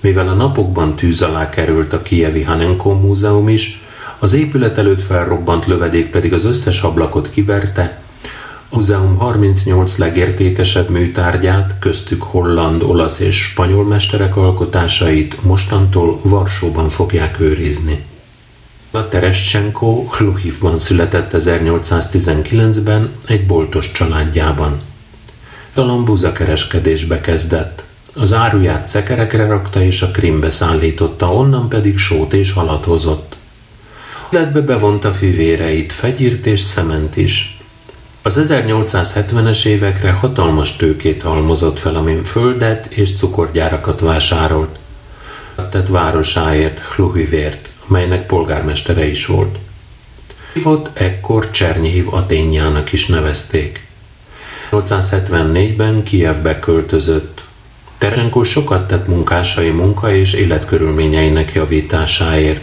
[0.00, 3.80] Mivel a napokban tűz alá került a Kievi Hanenko múzeum is,
[4.18, 8.02] az épület előtt felrobbant lövedék pedig az összes ablakot kiverte,
[8.74, 18.04] múzeum 38 legértékesebb műtárgyát, köztük holland, olasz és spanyol mesterek alkotásait mostantól Varsóban fogják őrizni.
[18.90, 24.80] A Tereschenko Hluhivban született 1819-ben egy boltos családjában.
[25.70, 27.84] Felambuza kereskedésbe kezdett.
[28.14, 33.36] Az áruját szekerekre rakta és a Krimbe szállította, onnan pedig sót és halat hozott.
[34.28, 37.53] Ledbe bevonta fivéreit, fegyírt és szement is,
[38.26, 44.78] az 1870-es évekre hatalmas tőkét halmozott fel, amin földet és cukorgyárakat vásárolt.
[45.70, 49.58] Tett városáért, Hluhivért, melynek polgármestere is volt.
[50.52, 53.86] Hívott ekkor Csernyhív Aténjának is nevezték.
[54.70, 57.42] 1874-ben Kijevbe költözött.
[57.98, 62.60] Teresenko sokat tett munkásai munka és életkörülményeinek javításáért.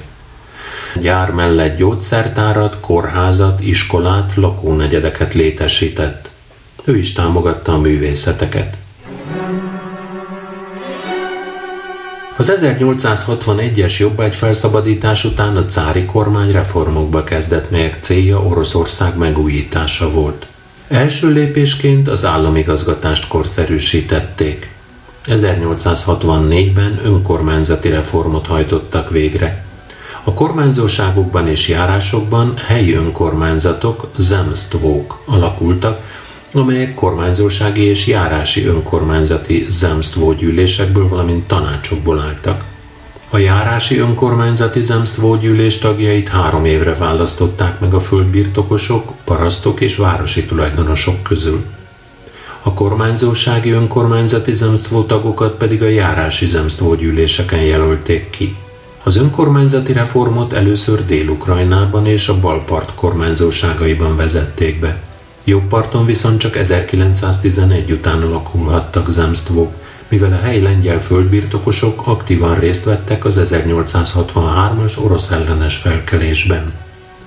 [0.99, 6.29] Gyár mellett gyógyszertárat, kórházat, iskolát, lakónegyedeket létesített.
[6.83, 8.77] Ő is támogatta a művészeteket.
[12.37, 20.45] Az 1861-es jobbágy felszabadítás után a cári kormány reformokba kezdett, melyek célja Oroszország megújítása volt.
[20.87, 24.69] Első lépésként az államigazgatást korszerűsítették.
[25.25, 29.65] 1864-ben önkormányzati reformot hajtottak végre.
[30.23, 36.01] A kormányzóságokban és járásokban helyi önkormányzatok, zemstvók alakultak,
[36.53, 42.63] amelyek kormányzósági és járási önkormányzati zemstvó gyűlésekből, valamint tanácsokból álltak.
[43.29, 50.45] A járási önkormányzati zemstvó gyűlés tagjait három évre választották meg a földbirtokosok, parasztok és városi
[50.45, 51.65] tulajdonosok közül.
[52.63, 58.55] A kormányzósági önkormányzati zemstvó tagokat pedig a járási zemstvó gyűléseken jelölték ki.
[59.03, 65.01] Az önkormányzati reformot először Dél-Ukrajnában és a Balpart kormányzóságaiban vezették be.
[65.43, 69.73] Jobb parton viszont csak 1911 után alakulhattak zemstvók,
[70.07, 76.73] mivel a helyi lengyel földbirtokosok aktívan részt vettek az 1863-as orosz ellenes felkelésben.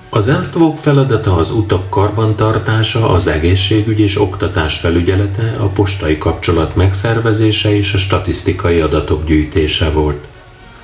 [0.09, 7.75] Az Emstvók feladata az utak karbantartása, az egészségügy és oktatás felügyelete, a postai kapcsolat megszervezése
[7.75, 10.25] és a statisztikai adatok gyűjtése volt.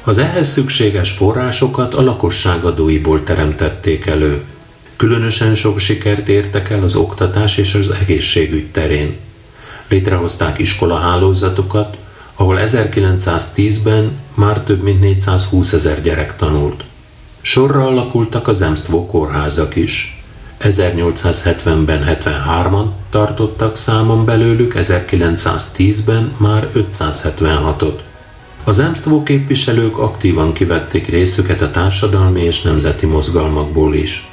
[0.03, 4.43] Az ehhez szükséges forrásokat a lakosság adóiból teremtették elő.
[4.95, 9.17] Különösen sok sikert értek el az oktatás és az egészségügy terén.
[9.87, 11.97] Létrehozták iskolahálózatokat,
[12.35, 16.83] ahol 1910-ben már több mint 420 ezer gyerek tanult.
[17.41, 20.23] Sorra alakultak az Emstvó kórházak is.
[20.61, 27.99] 1870-ben 73-an tartottak számon belőlük, 1910-ben már 576-ot.
[28.63, 34.29] Az Emstvó képviselők aktívan kivették részüket a társadalmi és nemzeti mozgalmakból is.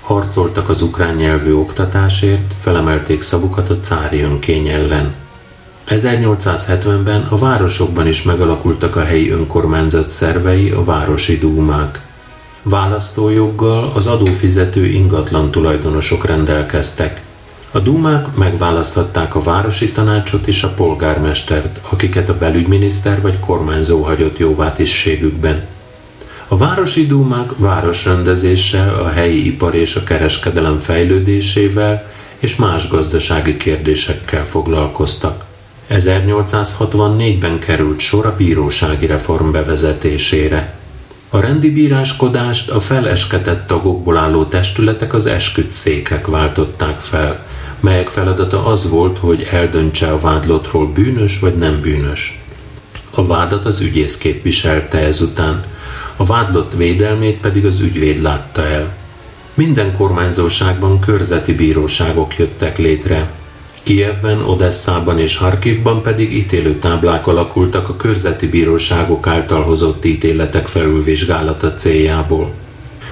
[0.00, 5.14] Harcoltak az ukrán nyelvű oktatásért, felemelték szavukat a cári önkény ellen.
[5.88, 12.00] 1870-ben a városokban is megalakultak a helyi önkormányzat szervei, a városi dúmák.
[12.62, 17.22] Választójoggal az adófizető ingatlan tulajdonosok rendelkeztek.
[17.74, 24.38] A dumák megválaszthatták a városi tanácsot és a polgármestert, akiket a belügyminiszter vagy kormányzó hagyott
[24.38, 25.66] jóvátisztségükben.
[26.48, 34.44] A városi dúmák városrendezéssel, a helyi ipar és a kereskedelem fejlődésével és más gazdasági kérdésekkel
[34.44, 35.44] foglalkoztak.
[35.90, 40.74] 1864-ben került sor a bírósági reform bevezetésére.
[41.28, 47.46] A rendi bíráskodást a felesketett tagokból álló testületek az esküdszékek váltották fel,
[47.82, 52.40] melyek feladata az volt, hogy eldöntse a vádlottról bűnös vagy nem bűnös.
[53.10, 55.64] A vádat az ügyész képviselte ezután,
[56.16, 58.94] a vádlott védelmét pedig az ügyvéd látta el.
[59.54, 63.30] Minden kormányzóságban körzeti bíróságok jöttek létre,
[63.82, 71.74] Kievben, Odesszában és Harkivban pedig ítélő táblák alakultak a körzeti bíróságok által hozott ítéletek felülvizsgálata
[71.74, 72.52] céljából.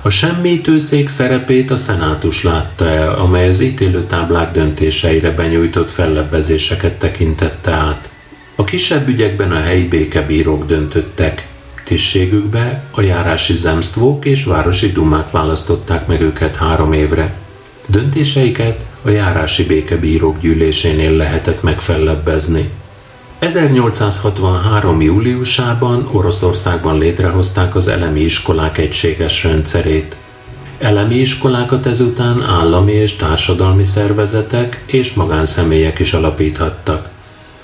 [0.03, 7.71] A semmítőszék szerepét a szenátus látta el, amely az ítélő táblák döntéseire benyújtott fellebbezéseket tekintette
[7.71, 8.09] át.
[8.55, 11.47] A kisebb ügyekben a helyi békebírók döntöttek.
[11.85, 17.35] Tisztségükbe a járási zemstvók és városi dumák választották meg őket három évre.
[17.87, 22.71] Döntéseiket a járási békebírók gyűlésénél lehetett megfellebbezni.
[23.41, 25.01] 1863.
[25.01, 30.17] júliusában Oroszországban létrehozták az elemi iskolák egységes rendszerét.
[30.79, 37.09] Elemi iskolákat ezután állami és társadalmi szervezetek és magánszemélyek is alapíthattak.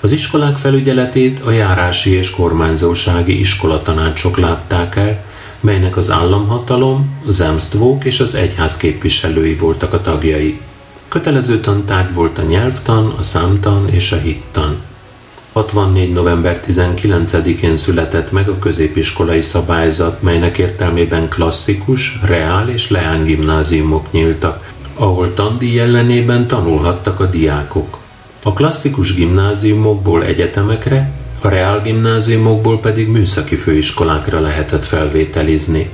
[0.01, 5.23] Az iskolák felügyeletét a járási és kormányzósági iskolatanácsok látták el,
[5.59, 10.61] melynek az államhatalom, az emsztvók és az egyház képviselői voltak a tagjai.
[11.07, 14.86] Kötelező tantárgy volt a nyelvtan, a számtan és a hittan.
[15.57, 16.13] 64.
[16.13, 24.71] november 19-én született meg a középiskolai szabályzat, melynek értelmében klasszikus, reál és leán gimnáziumok nyíltak,
[24.93, 27.97] ahol tandíj ellenében tanulhattak a diákok.
[28.43, 35.89] A klasszikus gimnáziumokból egyetemekre, a reál gimnáziumokból pedig műszaki főiskolákra lehetett felvételizni.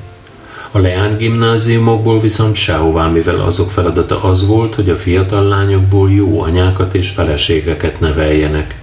[0.72, 6.42] A Leán gimnáziumokból viszont sehová, mivel azok feladata az volt, hogy a fiatal lányokból jó
[6.42, 8.82] anyákat és feleségeket neveljenek.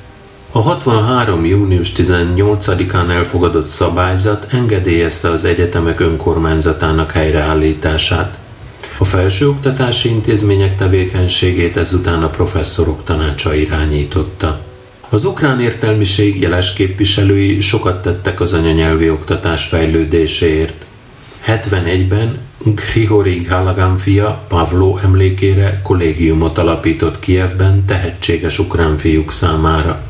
[0.52, 1.44] A 63.
[1.44, 8.38] június 18-án elfogadott szabályzat engedélyezte az egyetemek önkormányzatának helyreállítását.
[8.98, 14.60] A felsőoktatási intézmények tevékenységét ezután a professzorok tanácsa irányította.
[15.08, 20.84] Az ukrán értelmiség jeles képviselői sokat tettek az anyanyelvi oktatás fejlődéséért.
[21.46, 30.09] 71-ben Grigori Galagam fia Pavlo emlékére kollégiumot alapított Kievben tehetséges ukrán fiúk számára.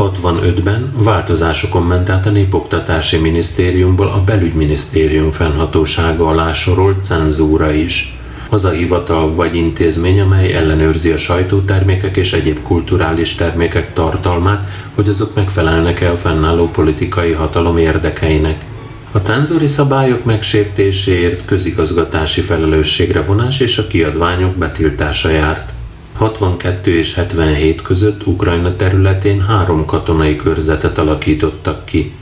[0.00, 8.18] 65-ben változásokon ment át a Népoktatási Minisztériumból a Belügyminisztérium fennhatósága alá sorolt cenzúra is.
[8.48, 15.08] Az a hivatal vagy intézmény, amely ellenőrzi a sajtótermékek és egyéb kulturális termékek tartalmát, hogy
[15.08, 18.64] azok megfelelnek-e a fennálló politikai hatalom érdekeinek.
[19.12, 25.72] A cenzúri szabályok megsértéséért közigazgatási felelősségre vonás és a kiadványok betiltása járt.
[26.20, 32.12] 62 és 77 között Ukrajna területén három katonai körzetet alakítottak ki.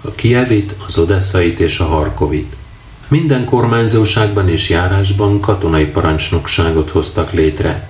[0.00, 2.56] A Kievit, az Odesszait és a Harkovit.
[3.08, 7.88] Minden kormányzóságban és járásban katonai parancsnokságot hoztak létre.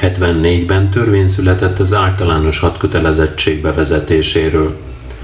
[0.00, 4.76] 74-ben törvény született az általános hadkötelezettség bevezetéséről.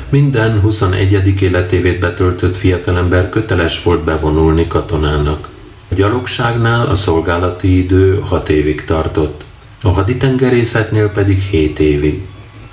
[0.08, 1.42] Minden 21.
[1.42, 5.48] életévét betöltött fiatalember köteles volt bevonulni katonának.
[5.90, 9.46] A gyalogságnál a szolgálati idő 6 évig tartott,
[9.82, 12.22] a haditengerészetnél pedig 7 évig.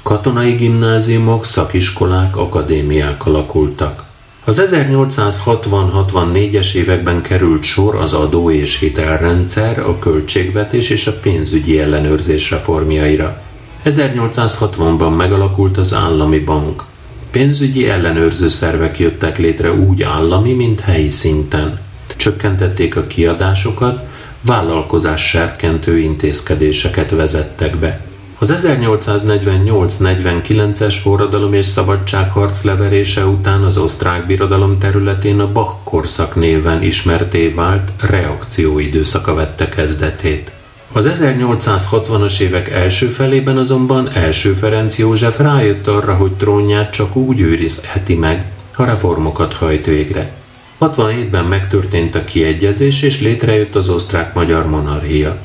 [0.02, 4.06] Katonai gimnáziumok, szakiskolák, akadémiák alakultak.
[4.48, 12.50] Az 1860-64-es években került sor az adó és hitelrendszer, a költségvetés és a pénzügyi ellenőrzés
[12.50, 13.42] reformjaira.
[13.86, 16.84] 1860-ban megalakult az állami bank.
[17.32, 21.80] Pénzügyi ellenőrző szervek jöttek létre úgy állami, mint helyi szinten.
[22.16, 24.08] Csökkentették a kiadásokat,
[24.46, 28.06] vállalkozás serkentő intézkedéseket vezettek be.
[28.40, 36.84] Az 1848-49-es forradalom és szabadságharc leverése után az osztrák birodalom területén a Bach korszak néven
[36.84, 40.52] ismerté vált reakcióidőszaka vette kezdetét.
[40.92, 47.40] Az 1860-as évek első felében azonban első Ferenc József rájött arra, hogy trónját csak úgy
[47.40, 50.32] őrizheti meg, ha reformokat hajt végre.
[50.80, 55.38] 67-ben megtörtént a kiegyezés, és létrejött az osztrák-magyar monarchia.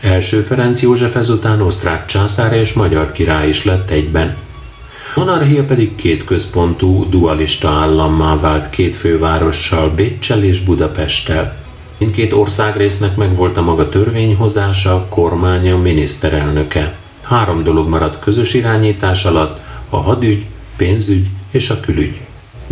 [0.00, 4.36] Első Ferenc József ezután osztrák császár és magyar király is lett egyben.
[5.14, 11.56] Monarchia pedig két központú, dualista állammá vált két fővárossal, Bécsel és Budapesttel.
[11.98, 16.94] Mindkét országrésznek megvolt a maga törvényhozása, kormánya, miniszterelnöke.
[17.22, 20.44] Három dolog maradt közös irányítás alatt, a hadügy,
[20.76, 22.20] pénzügy és a külügy.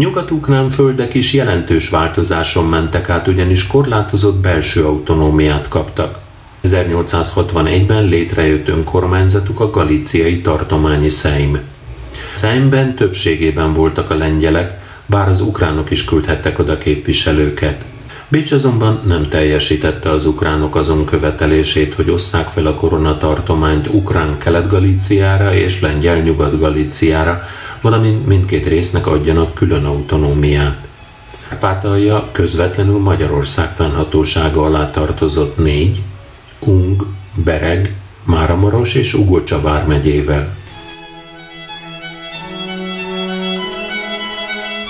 [0.01, 6.19] Nyugat-ukrán földek is jelentős változáson mentek át, ugyanis korlátozott belső autonómiát kaptak.
[6.65, 11.59] 1861-ben létrejött önkormányzatuk a galíciai tartományi Szeim.
[12.35, 17.85] Szeimben többségében voltak a lengyelek, bár az ukránok is küldhettek oda képviselőket.
[18.29, 25.55] Bécs azonban nem teljesítette az ukránok azon követelését, hogy osszák fel a koronatartományt ukrán kelet-galíciára
[25.55, 27.43] és lengyel nyugat-galíciára,
[27.81, 30.89] valamint mindkét résznek adjanak külön autonómiát.
[31.49, 36.01] Kárpátalja közvetlenül Magyarország fennhatósága alá tartozott négy,
[36.59, 37.07] Ung,
[37.45, 40.59] Bereg, Máramaros és Ugocsa vármegyével.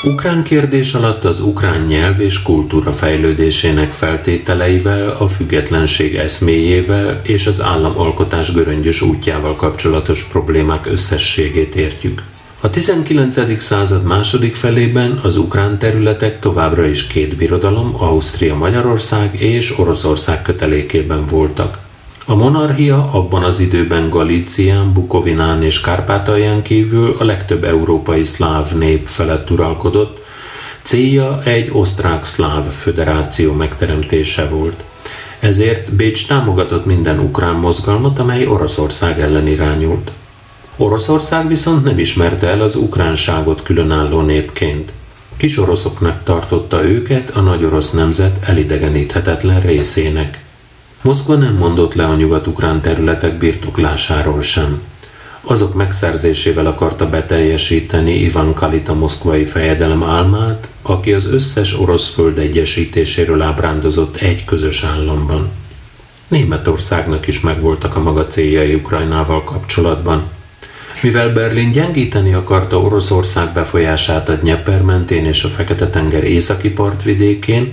[0.05, 7.61] Ukrán kérdés alatt az ukrán nyelv és kultúra fejlődésének feltételeivel, a függetlenség eszméjével és az
[7.63, 12.23] államalkotás göröngyös útjával kapcsolatos problémák összességét értjük.
[12.63, 13.63] A 19.
[13.63, 21.27] század második felében az ukrán területek továbbra is két birodalom, Ausztria Magyarország és Oroszország kötelékében
[21.27, 21.79] voltak.
[22.27, 29.07] A monarchia abban az időben Galícián, Bukovinán és Kárpátalján kívül a legtöbb európai szláv nép
[29.07, 30.25] felett uralkodott,
[30.83, 34.83] célja egy osztrák-szláv föderáció megteremtése volt.
[35.39, 40.11] Ezért Bécs támogatott minden ukrán mozgalmat, amely Oroszország ellen irányult.
[40.83, 44.93] Oroszország viszont nem ismerte el az ukránságot különálló népként.
[45.37, 50.45] Kis oroszoknak tartotta őket a nagy orosz nemzet elidegeníthetetlen részének.
[51.03, 54.81] Moszkva nem mondott le a nyugat-ukrán területek birtoklásáról sem.
[55.41, 63.43] Azok megszerzésével akarta beteljesíteni Ivan Kalita moszkvai fejedelem álmát, aki az összes orosz föld egyesítéséről
[63.43, 65.49] ábrándozott egy közös államban.
[66.29, 70.23] Németországnak is megvoltak a maga céljai Ukrajnával kapcsolatban–
[71.03, 77.73] mivel Berlin gyengíteni akarta Oroszország befolyását a Dnyeper mentén és a Fekete-tenger északi partvidékén,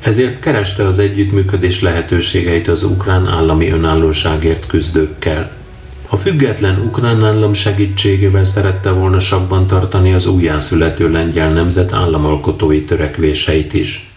[0.00, 5.50] ezért kereste az együttműködés lehetőségeit az ukrán állami önállóságért küzdőkkel.
[6.08, 13.72] A független ukrán állam segítségével szerette volna sakban tartani az újjászülető lengyel nemzet államalkotói törekvéseit
[13.72, 14.09] is.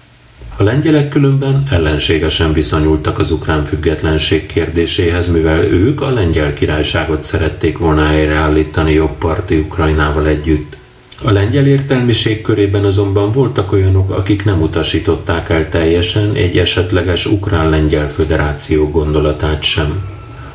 [0.58, 7.78] A lengyelek különben ellenségesen viszonyultak az ukrán függetlenség kérdéséhez, mivel ők a lengyel királyságot szerették
[7.78, 10.76] volna helyreállítani jobparti Ukrajnával együtt.
[11.24, 18.10] A lengyel értelmiség körében azonban voltak olyanok, akik nem utasították el teljesen egy esetleges ukrán-lengyel
[18.10, 20.04] föderáció gondolatát sem.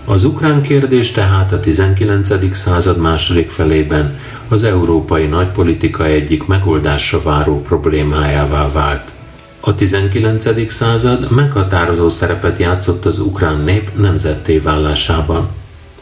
[0.04, 2.56] Az ukrán kérdés tehát a 19.
[2.56, 4.18] század második felében
[4.48, 9.16] az európai nagypolitika egyik megoldásra váró problémájává vált.
[9.60, 10.72] A 19.
[10.72, 15.48] század meghatározó szerepet játszott az ukrán nép nemzetté válásában.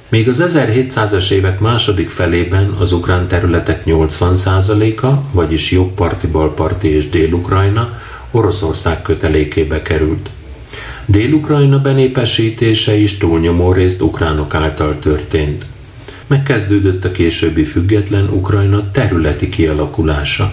[0.08, 8.00] Még az 1700-as évek második felében az ukrán területek 80%-a, vagyis jobbparti, balparti és dél-ukrajna
[8.30, 10.30] Oroszország kötelékébe került.
[11.04, 15.64] Dél-Ukrajna benépesítése is túlnyomó részt ukránok által történt.
[16.26, 20.52] Megkezdődött a későbbi független Ukrajna területi kialakulása.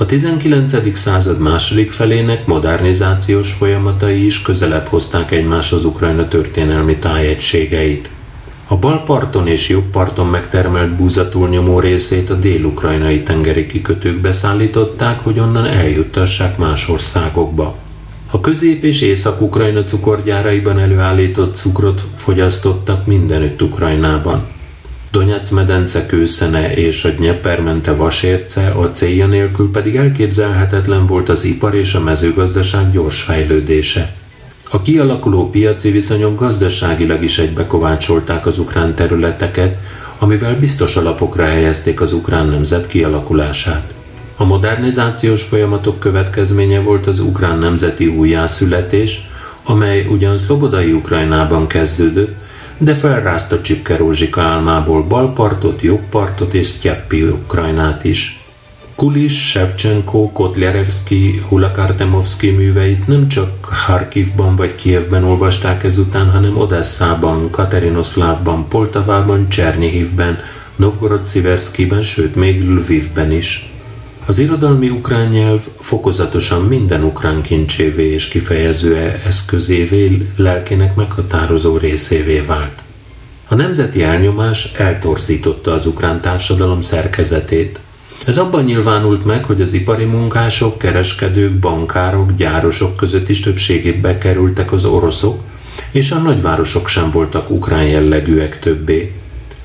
[0.00, 0.96] A 19.
[0.96, 8.10] század második felének modernizációs folyamatai is közelebb hozták egymáshoz Ukrajna történelmi tájegységeit.
[8.66, 15.20] A bal parton és jobb parton megtermelt búza túlnyomó részét a dél-ukrajnai tengeri kikötőkbe szállították,
[15.20, 17.76] hogy onnan eljuttassák más országokba.
[18.30, 24.46] A közép- és észak-ukrajna cukorgyáraiban előállított cukrot fogyasztottak mindenütt Ukrajnában.
[25.10, 31.74] Donetsz medence kőszene és a Dnyeper vasérce, a célja nélkül pedig elképzelhetetlen volt az ipar
[31.74, 34.12] és a mezőgazdaság gyors fejlődése.
[34.70, 39.76] A kialakuló piaci viszonyok gazdaságilag is egybekovácsolták az ukrán területeket,
[40.18, 43.94] amivel biztos alapokra helyezték az ukrán nemzet kialakulását.
[44.36, 49.30] A modernizációs folyamatok következménye volt az ukrán nemzeti újjászületés,
[49.62, 52.34] amely ugyan szlobodai Ukrajnában kezdődött,
[52.82, 58.44] de felrázta Csipke Rózsika álmából balpartot, jobbpartot és Sztyeppi Ukrajnát is.
[58.94, 68.68] Kulis, Shevchenko, Kotlярevski, Hulakartemovski műveit nem csak Harkivban vagy Kievben olvasták ezután, hanem Odesszában, Katerinoszlávban,
[68.68, 70.38] Poltavában, Csernihivben,
[70.76, 73.70] Novgorod Sziverszkiben, sőt még Lvivben is.
[74.26, 78.96] Az irodalmi ukrán nyelv fokozatosan minden ukrán kincsévé és kifejező
[79.26, 82.82] eszközévé, lelkének meghatározó részévé vált.
[83.48, 87.78] A nemzeti elnyomás eltorzította az ukrán társadalom szerkezetét.
[88.26, 94.72] Ez abban nyilvánult meg, hogy az ipari munkások, kereskedők, bankárok, gyárosok között is többségében kerültek
[94.72, 95.40] az oroszok,
[95.90, 99.12] és a nagyvárosok sem voltak ukrán jellegűek többé.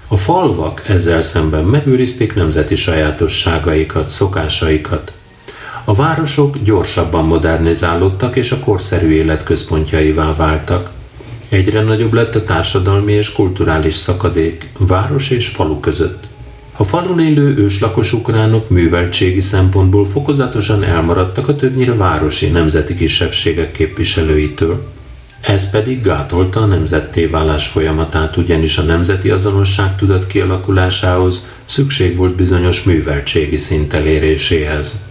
[0.08, 5.12] A falvak ezzel szemben megőrizték nemzeti sajátosságaikat, szokásaikat.
[5.84, 10.90] A városok gyorsabban modernizálódtak és a korszerű élet központjaivá váltak.
[11.50, 16.24] Egyre nagyobb lett a társadalmi és kulturális szakadék város és falu között.
[16.78, 24.86] A falun élő őslakos ukránok műveltségi szempontból fokozatosan elmaradtak a többnyire városi nemzeti kisebbségek képviselőitől.
[25.46, 32.36] Ez pedig gátolta a nemzetté válás folyamatát, ugyanis a nemzeti azonosság tudat kialakulásához szükség volt
[32.36, 35.04] bizonyos műveltségi szint eléréséhez.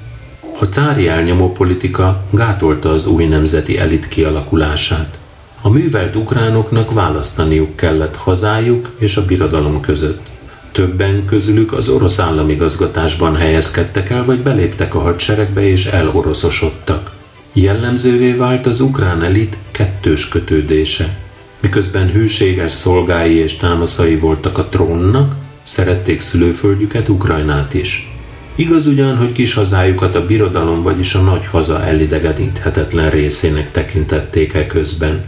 [0.60, 5.18] A cári elnyomó politika gátolta az új nemzeti elit kialakulását.
[5.60, 10.26] A művelt ukránoknak választaniuk kellett hazájuk és a birodalom között.
[10.72, 17.12] Többen közülük az orosz államigazgatásban helyezkedtek el, vagy beléptek a hadseregbe és eloroszosodtak.
[17.56, 21.16] Jellemzővé vált az ukrán elit kettős kötődése.
[21.60, 28.12] Miközben hűséges szolgái és támaszai voltak a trónnak, szerették szülőföldjüket, Ukrajnát is.
[28.54, 34.66] Igaz ugyan, hogy kis hazájukat a birodalom, vagyis a nagy haza elidegeníthetetlen részének tekintették e
[34.66, 35.24] közben.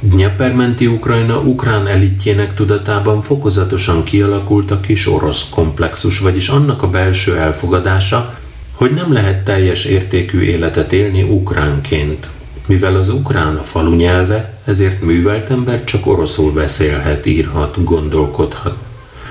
[0.00, 7.36] Dnyepermenti Ukrajna ukrán elitjének tudatában fokozatosan kialakult a kis orosz komplexus, vagyis annak a belső
[7.36, 8.40] elfogadása,
[8.82, 12.28] hogy nem lehet teljes értékű életet élni ukránként.
[12.66, 18.76] Mivel az ukrán a falu nyelve, ezért művelt ember csak oroszul beszélhet, írhat, gondolkodhat.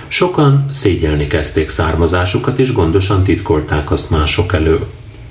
[0.08, 4.88] Sokan szégyelni kezdték származásukat, és gondosan titkolták azt mások elől.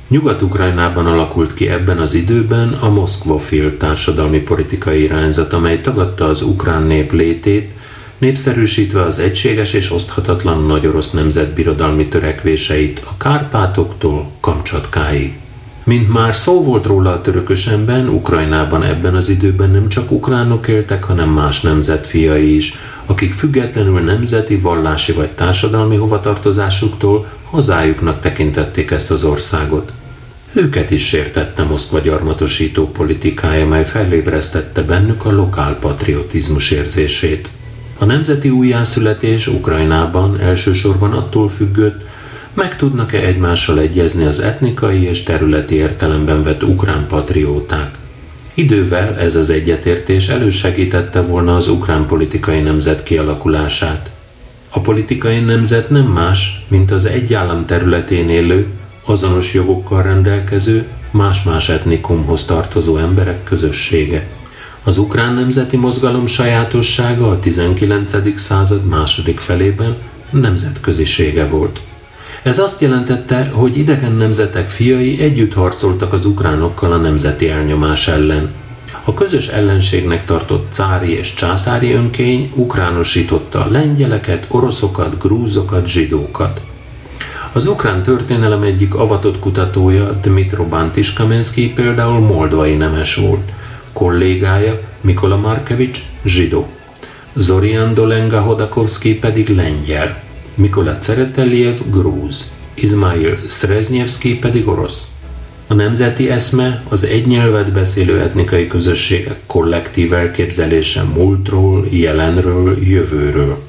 [0.09, 6.83] Nyugat-Ukrajnában alakult ki ebben az időben a Moszkvafil társadalmi politikai irányzat, amely tagadta az ukrán
[6.83, 7.71] nép létét,
[8.21, 15.39] népszerűsítve az egységes és oszthatatlan nagy orosz nemzetbirodalmi törekvéseit a Kárpátoktól Kamcsatkáig.
[15.85, 21.05] Mint már szó volt róla a törökösenben, Ukrajnában ebben az időben nem csak ukránok éltek,
[21.05, 22.75] hanem más nemzet fiai is,
[23.07, 29.93] akik függetlenül nemzeti, vallási vagy társadalmi hovatartozásuktól hazájuknak tekintették ezt az országot.
[30.53, 37.49] Őket is sértette Moszkva gyarmatosító politikája, mely felébresztette bennük a lokál patriotizmus érzését.
[38.01, 42.05] A nemzeti újjászületés Ukrajnában elsősorban attól függött,
[42.55, 47.95] meg tudnak-e egymással egyezni az etnikai és területi értelemben vett ukrán patrióták.
[48.55, 54.11] Idővel ez az egyetértés elősegítette volna az ukrán politikai nemzet kialakulását.
[54.69, 58.67] A politikai nemzet nem más, mint az egy állam területén élő,
[59.05, 64.27] azonos jogokkal rendelkező, más-más etnikumhoz tartozó emberek közössége.
[64.85, 68.39] Az ukrán nemzeti mozgalom sajátossága a 19.
[68.39, 69.97] század második felében
[70.31, 71.81] nemzetközisége volt.
[72.43, 78.51] Ez azt jelentette, hogy idegen nemzetek fiai együtt harcoltak az ukránokkal a nemzeti elnyomás ellen.
[79.05, 86.61] A közös ellenségnek tartott cári és császári önkény ukránosította a lengyeleket, oroszokat, grúzokat, zsidókat.
[87.53, 93.53] Az ukrán történelem egyik avatott kutatója, Dmitro Bantis Kamenszki például moldvai nemes volt.
[94.01, 96.67] Kollégája, Mikola Markevics, zsidó.
[97.33, 100.23] Zorian Dolenga Hodakovsky pedig lengyel.
[100.55, 105.07] Mikola Cereteljev grúz, Izmail Sreznyevski pedig orosz.
[105.67, 113.63] A nemzeti eszme az egy nyelvet beszélő etnikai közösségek kollektív elképzelése múltról, jelenről, jövőről.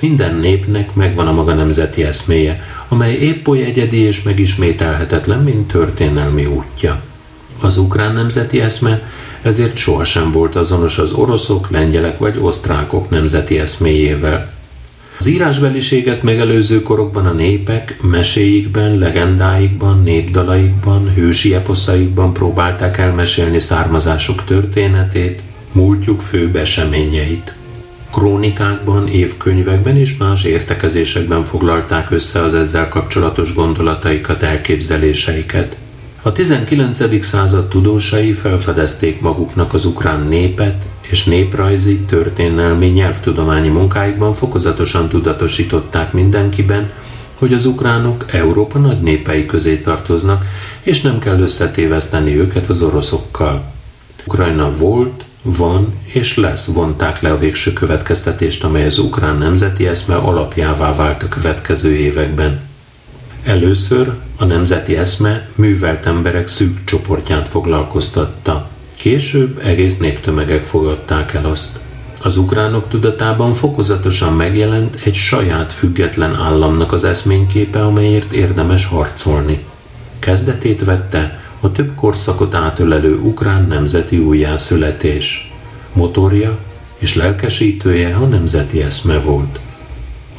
[0.00, 6.46] Minden népnek megvan a maga nemzeti eszméje, amely épp oly egyedi és megismételhetetlen, mint történelmi
[6.46, 7.02] útja.
[7.60, 9.02] Az ukrán nemzeti eszme
[9.42, 14.56] ezért sohasem volt azonos az oroszok, lengyelek vagy osztrákok nemzeti eszméjével.
[15.18, 25.42] Az írásbeliséget megelőző korokban a népek meséikben, legendáikban, népdalaikban, hősi eposzaikban próbálták elmesélni származásuk történetét,
[25.72, 27.52] múltjuk főbb eseményeit.
[28.12, 35.76] Krónikákban, évkönyvekben és más értekezésekben foglalták össze az ezzel kapcsolatos gondolataikat, elképzeléseiket.
[36.22, 37.24] A 19.
[37.24, 46.90] század tudósai felfedezték maguknak az ukrán népet, és néprajzi, történelmi, nyelvtudományi munkáikban fokozatosan tudatosították mindenkiben,
[47.34, 50.44] hogy az ukránok Európa nagy népei közé tartoznak,
[50.82, 53.72] és nem kell összetéveszteni őket az oroszokkal.
[54.26, 60.14] Ukrajna volt, van és lesz vonták le a végső következtetést, amely az ukrán nemzeti eszme
[60.14, 62.67] alapjává vált a következő években.
[63.42, 68.68] Először a nemzeti eszme művelt emberek szűk csoportját foglalkoztatta.
[68.96, 71.78] Később egész néptömegek fogadták el azt.
[72.22, 79.64] Az ukránok tudatában fokozatosan megjelent egy saját független államnak az eszményképe, amelyért érdemes harcolni.
[80.18, 85.52] Kezdetét vette a több korszakot átölelő ukrán nemzeti újjászületés.
[85.92, 86.58] Motorja
[86.98, 89.58] és lelkesítője a nemzeti eszme volt.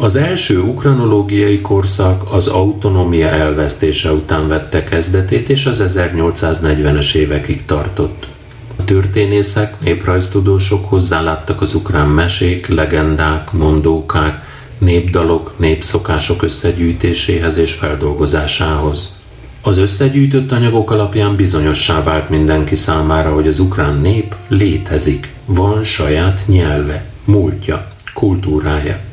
[0.01, 8.27] Az első ukranológiai korszak az autonómia elvesztése után vette kezdetét, és az 1840-es évekig tartott.
[8.75, 14.45] A történészek, néprajztudósok hozzáláttak az ukrán mesék, legendák, mondókák,
[14.77, 19.15] népdalok, népszokások összegyűjtéséhez és feldolgozásához.
[19.61, 26.41] Az összegyűjtött anyagok alapján bizonyossá vált mindenki számára, hogy az ukrán nép létezik, van saját
[26.45, 29.07] nyelve, múltja, kultúrája.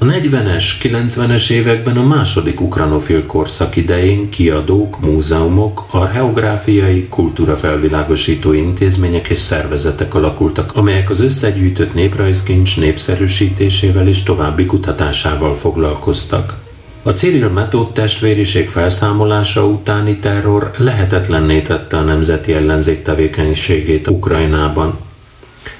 [0.00, 9.40] A 40-es, 90-es években a második ukranofil korszak idején kiadók, múzeumok, archeográfiai, kultúrafelvilágosító intézmények és
[9.40, 16.54] szervezetek alakultak, amelyek az összegyűjtött néprajzkincs népszerűsítésével és további kutatásával foglalkoztak.
[17.02, 24.98] A Cyril Metód testvériség felszámolása utáni terror lehetetlenné tette a nemzeti ellenzék tevékenységét Ukrajnában.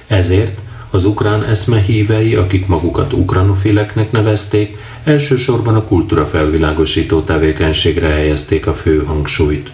[0.07, 0.59] Ezért
[0.91, 8.75] az ukrán eszme hívei, akik magukat ukranofileknek nevezték, elsősorban a kultúra felvilágosító tevékenységre helyezték a
[8.75, 9.71] fő hangsúlyt.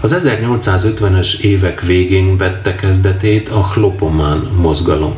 [0.00, 5.16] Az 1850-es évek végén vette kezdetét a Hlopomán mozgalom.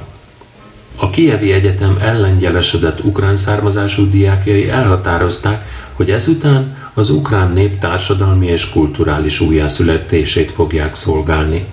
[0.97, 8.70] A Kijevi Egyetem ellengyelesedett ukrán származású diákjai elhatározták, hogy ezután az ukrán nép társadalmi és
[8.70, 11.64] kulturális újjászületését fogják szolgálni.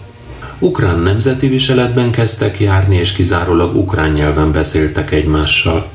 [0.60, 5.88] Ukrán nemzeti viseletben kezdtek járni, és kizárólag ukrán nyelven beszéltek egymással.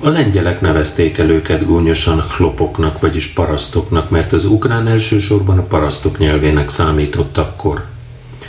[0.00, 6.18] A lengyelek nevezték el őket gúnyosan chlopoknak, vagyis parasztoknak, mert az ukrán elsősorban a parasztok
[6.18, 7.84] nyelvének számított akkor.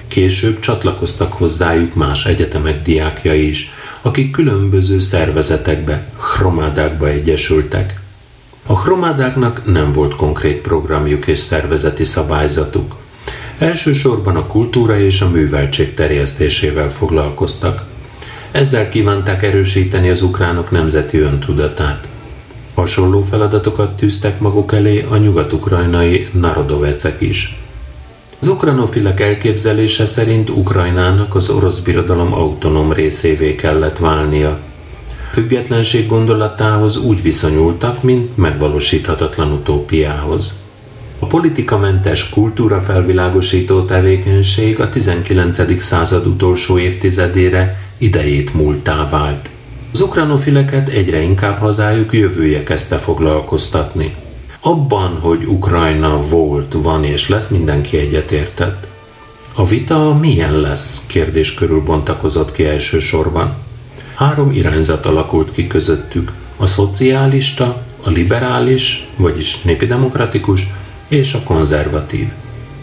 [0.08, 3.72] Később csatlakoztak hozzájuk más egyetemek diákjai is,
[4.02, 6.04] akik különböző szervezetekbe,
[6.36, 8.00] chromádákba egyesültek.
[8.66, 13.01] A chromádáknak nem volt konkrét programjuk és szervezeti szabályzatuk.
[13.62, 17.86] Elsősorban a kultúra és a műveltség terjesztésével foglalkoztak.
[18.52, 22.08] Ezzel kívánták erősíteni az ukránok nemzeti öntudatát.
[22.74, 27.60] Hasonló feladatokat tűztek maguk elé a nyugat-ukrajnai narodovecek is.
[28.40, 34.60] Az ukranofilek elképzelése szerint Ukrajnának az orosz birodalom autonóm részévé kellett válnia.
[35.32, 40.60] Függetlenség gondolatához úgy viszonyultak, mint megvalósíthatatlan utópiához.
[41.24, 45.84] A politikamentes kultúra felvilágosító tevékenység a 19.
[45.84, 49.50] század utolsó évtizedére idejét múltá vált.
[49.94, 54.16] Az ukranofileket egyre inkább hazájuk jövője kezdte foglalkoztatni.
[54.60, 58.88] Abban, hogy Ukrajna volt, van és lesz, mindenki egyetértett.
[59.54, 61.04] A vita milyen lesz?
[61.08, 63.54] kérdés körül bontakozott ki elsősorban.
[64.16, 66.32] Három irányzat alakult ki közöttük.
[66.58, 70.68] A szociálista, a liberális, vagyis népi demokratikus,
[71.12, 72.28] és a konzervatív.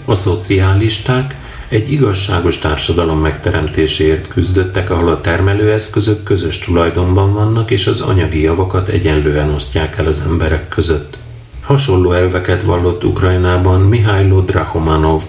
[0.04, 1.34] A szocialisták
[1.68, 8.88] egy igazságos társadalom megteremtéséért küzdöttek, ahol a termelőeszközök közös tulajdonban vannak, és az anyagi javakat
[8.88, 11.16] egyenlően osztják el az emberek között.
[11.62, 15.22] Hasonló elveket vallott Ukrajnában Mihailo Drahomanov,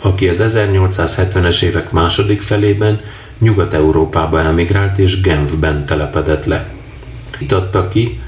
[0.00, 3.00] aki az 1870-es évek második felében
[3.38, 6.72] Nyugat-Európába emigrált és Genfben telepedett le.
[7.38, 8.20] Itt adta ki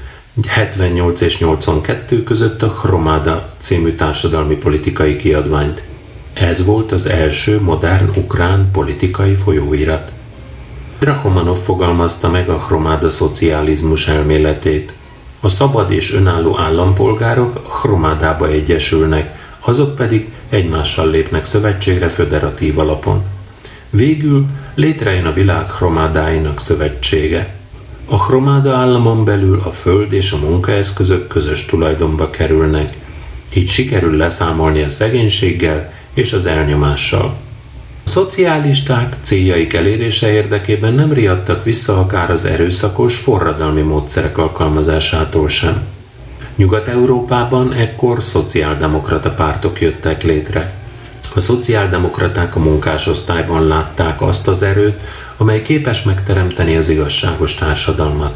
[0.47, 5.81] 78 és 82 között a Chromáda című társadalmi politikai kiadványt.
[6.33, 10.11] Ez volt az első modern ukrán politikai folyóirat.
[10.99, 14.93] Drahomanov fogalmazta meg a Chromáda szocializmus elméletét–
[15.43, 23.23] a szabad és önálló állampolgárok Chromádába egyesülnek, azok pedig egymással lépnek szövetségre föderatív alapon.
[23.89, 27.53] Végül létrejön a világ chromádáinak szövetsége.
[28.05, 32.97] A Hromáda államon belül a föld és a munkaeszközök közös tulajdonba kerülnek,
[33.53, 37.35] így sikerül leszámolni a szegénységgel és az elnyomással.
[38.05, 45.81] A szocialisták céljaik elérése érdekében nem riadtak vissza akár az erőszakos, forradalmi módszerek alkalmazásától sem.
[46.55, 50.73] Nyugat-Európában ekkor szociáldemokrata pártok jöttek létre.
[51.35, 54.99] A szociáldemokraták a munkásosztályban látták azt az erőt,
[55.43, 58.35] amely képes megteremteni az igazságos társadalmat.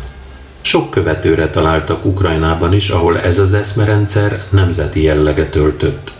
[0.62, 6.12] Sok követőre találtak Ukrajnában is, ahol ez az eszmerendszer nemzeti jelleget öltött.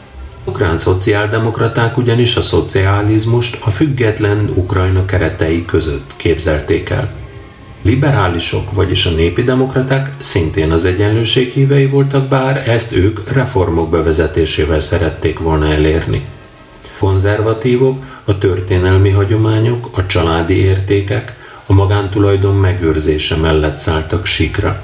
[0.44, 7.12] Ukrán szociáldemokraták ugyanis a szocializmust a független Ukrajna keretei között képzelték el.
[7.82, 14.80] Liberálisok, vagyis a népi demokraták szintén az egyenlőség hívei voltak, bár ezt ők reformok bevezetésével
[14.80, 16.26] szerették volna elérni.
[17.00, 21.36] Konzervatívok a történelmi hagyományok, a családi értékek,
[21.66, 24.82] a magántulajdon megőrzése mellett szálltak síkra.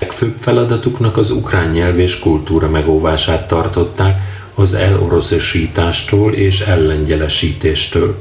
[0.00, 4.20] Legfőbb feladatuknak az ukrán nyelv és kultúra megóvását tartották
[4.54, 8.16] az eloroszosítástól és ellengyelesítéstől.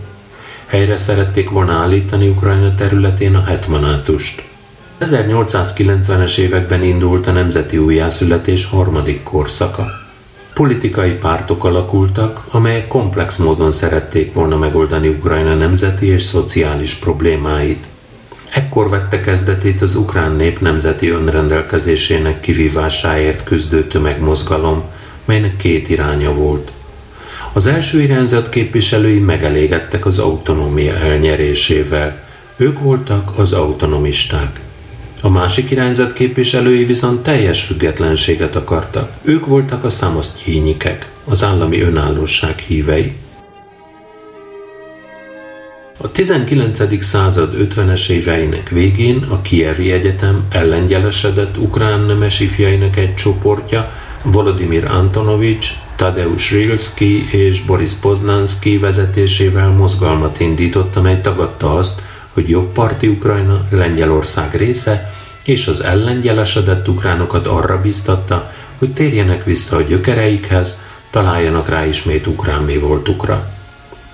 [0.66, 4.44] Helyre szerették volna állítani Ukrajna területén a hetmanátust.
[5.00, 9.99] 1890-es években indult a nemzeti újjászületés harmadik korszaka.
[10.60, 17.86] Politikai pártok alakultak, amelyek komplex módon szerették volna megoldani Ukrajna nemzeti és szociális problémáit.
[18.50, 24.84] Ekkor vette kezdetét az ukrán nép nemzeti önrendelkezésének kivívásáért küzdő tömegmozgalom,
[25.26, 26.72] melynek két iránya volt.
[27.54, 32.24] Az első irányzat képviselői megelégedtek az autonómia elnyerésével.
[32.58, 34.60] Ők voltak az autonomisták.
[35.22, 39.12] A másik irányzat képviselői viszont teljes függetlenséget akartak.
[39.22, 43.14] Ők voltak a szamasztjényikek, az állami önállóság hívei.
[45.98, 47.04] A 19.
[47.04, 53.92] század 50-es éveinek végén a Kievi Egyetem ellengyelesedett ukrán nemes ifjainak egy csoportja
[54.24, 62.02] Volodymyr Antonovics, Tadeusz Rilski és Boris Poznanski vezetésével mozgalmat indított, amely tagadta azt,
[62.40, 65.14] hogy jobbparti Ukrajna Lengyelország része,
[65.44, 72.62] és az ellengyelesedett ukránokat arra biztatta, hogy térjenek vissza a gyökereikhez, találjanak rá ismét ukrán
[72.62, 73.50] mi voltukra.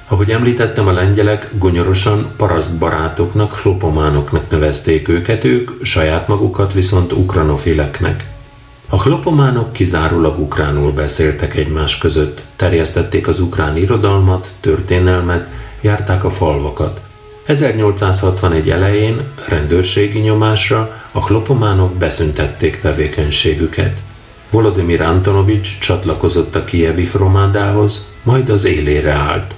[0.07, 8.25] Ahogy említettem, a lengyelek gonyorosan parasztbarátoknak, hlopománoknak nevezték őket, ők saját magukat viszont ukranofileknek.
[8.89, 15.47] A hlopománok kizárólag ukránul beszéltek egymás között, terjesztették az ukrán irodalmat, történelmet,
[15.81, 17.03] járták a falvakat.
[17.45, 23.99] 1861 elején rendőrségi nyomásra a hlopománok beszüntették tevékenységüket.
[24.49, 29.53] Volodymyr Antonovics csatlakozott a kievi romádához, majd az élére állt.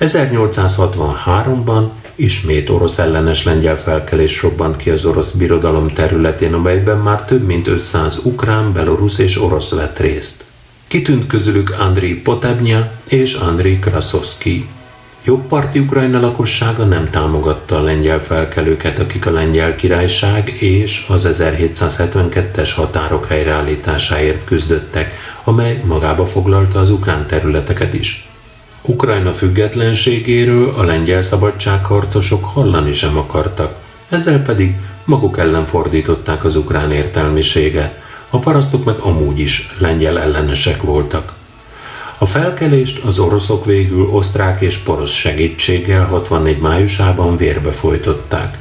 [0.00, 7.46] 1863-ban ismét orosz ellenes lengyel felkelés robbant ki az orosz birodalom területén, amelyben már több
[7.46, 10.44] mint 500 ukrán, belorusz és orosz vett részt.
[10.86, 14.68] Kitűnt közülük Andriy Potebnya és Andriy Krasovsky.
[15.24, 22.70] Jobbparti Ukrajna lakossága nem támogatta a lengyel felkelőket, akik a lengyel királyság és az 1772-es
[22.74, 25.14] határok helyreállításáért küzdöttek,
[25.44, 28.28] amely magába foglalta az ukrán területeket is.
[28.82, 33.76] Ukrajna függetlenségéről a lengyel szabadságharcosok hallani sem akartak,
[34.08, 40.82] ezzel pedig maguk ellen fordították az ukrán értelmiséget, a parasztok meg amúgy is lengyel ellenesek
[40.82, 41.32] voltak.
[42.22, 48.58] A felkelést az oroszok végül osztrák és porosz segítséggel 64 májusában vérbe folytották.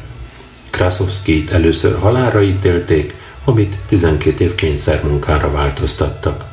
[0.69, 6.45] Kraszovszkit először halálra ítélték, amit 12 év kényszermunkára változtattak.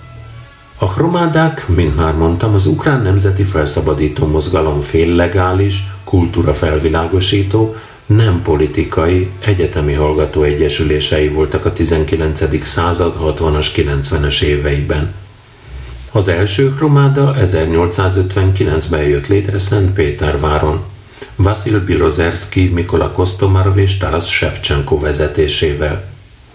[0.78, 9.30] A chromádák, mint már mondtam, az ukrán nemzeti felszabadító mozgalom féllegális, kultúra felvilágosító, nem politikai,
[9.38, 12.66] egyetemi hallgató egyesülései voltak a 19.
[12.66, 15.14] század 60-as, 90-es éveiben.
[16.12, 20.80] Az első kromáda 1859-ben jött létre Szentpéterváron.
[21.36, 26.04] Vasil Bilozerski, Mikola Kostomarov és Taras Shevchenko vezetésével.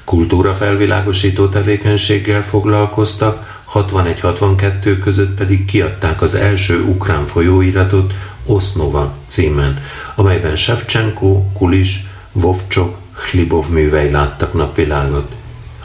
[0.04, 8.14] Kultúra felvilágosító tevékenységgel foglalkoztak, 61-62 között pedig kiadták az első ukrán folyóiratot
[8.46, 9.84] Osnova címen,
[10.16, 15.32] amelyben Shevchenko, Kulis, Vovcsok, Hlibov művei láttak napvilágot.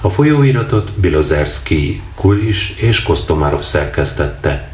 [0.00, 4.68] A folyóiratot Bilozerski, Kulis és Kostomarov szerkesztette.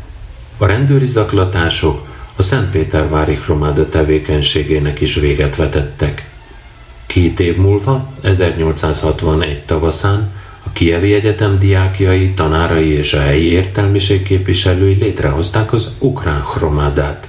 [0.59, 6.29] A rendőri zaklatások a Szentpétervári Hromáda tevékenységének is véget vetettek.
[7.07, 14.95] Két év múlva, 1861 tavaszán a Kievi Egyetem diákjai, tanárai és a helyi értelmiség képviselői
[14.95, 17.29] létrehozták az ukrán chromádát.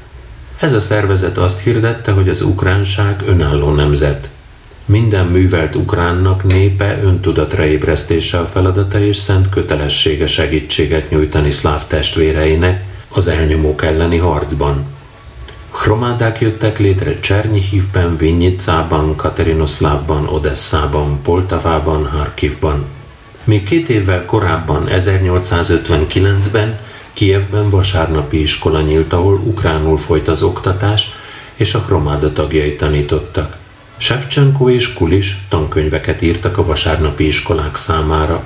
[0.59, 4.29] Ez a szervezet azt hirdette, hogy az ukránság önálló nemzet.
[4.85, 12.83] Minden művelt ukránnak népe öntudatra ébresztése a feladata és szent kötelessége segítséget nyújtani szláv testvéreinek
[13.09, 14.85] az elnyomók elleni harcban.
[15.71, 22.85] Chromádák jöttek létre Csernyihívben, Vinnyicában, Katerinoszlávban, Odesszában, Poltavában, Harkivban.
[23.43, 26.79] Még két évvel korábban, 1859-ben
[27.13, 31.11] Kievben vasárnapi iskola nyílt, ahol ukránul folyt az oktatás,
[31.55, 33.57] és a Chromáda tagjai tanítottak.
[33.97, 38.43] Shevchenko és Kulis tankönyveket írtak a vasárnapi iskolák számára.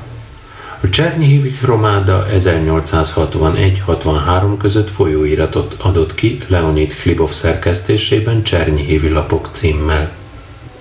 [0.81, 10.11] A Csernyihivi Romáda 1861-63 között folyóiratot adott ki Leonid Klibov szerkesztésében Csernyihivi lapok címmel.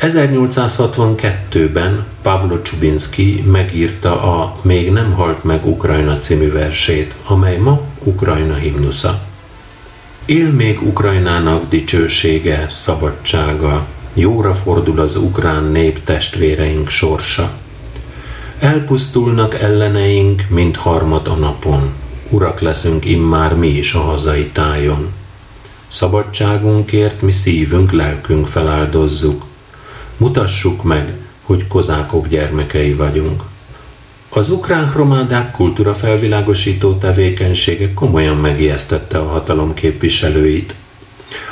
[0.00, 8.54] 1862-ben Pavlo Csubinski megírta a Még nem halt meg Ukrajna című versét, amely ma Ukrajna
[8.54, 9.20] himnusza.
[10.24, 13.86] Él még Ukrajnának dicsősége, szabadsága,
[14.18, 17.50] jóra fordul az ukrán nép testvéreink sorsa.
[18.58, 21.92] Elpusztulnak elleneink, mint harmat a napon.
[22.30, 25.12] Urak leszünk immár mi is a hazai tájon.
[25.88, 29.44] Szabadságunkért mi szívünk, lelkünk feláldozzuk.
[30.16, 31.12] Mutassuk meg,
[31.42, 33.42] hogy kozákok gyermekei vagyunk.
[34.28, 40.74] Az ukrán romádák kultúra felvilágosító tevékenysége komolyan megijesztette a hatalom képviselőit.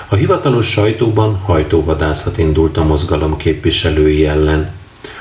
[0.08, 4.70] A hivatalos sajtóban hajtóvadászat indult a mozgalom képviselői ellen.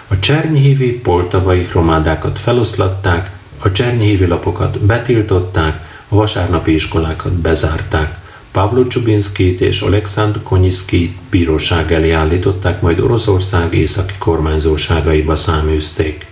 [0.07, 8.17] A csernyhívi poltavai romádákat feloszlatták, a csernyhívi lapokat betiltották, a vasárnapi iskolákat bezárták.
[8.51, 16.25] Pavlo Csubinszkit és Alexandr Konyiszkit bíróság elé állították, majd Oroszország északi kormányzóságaiba száműzték.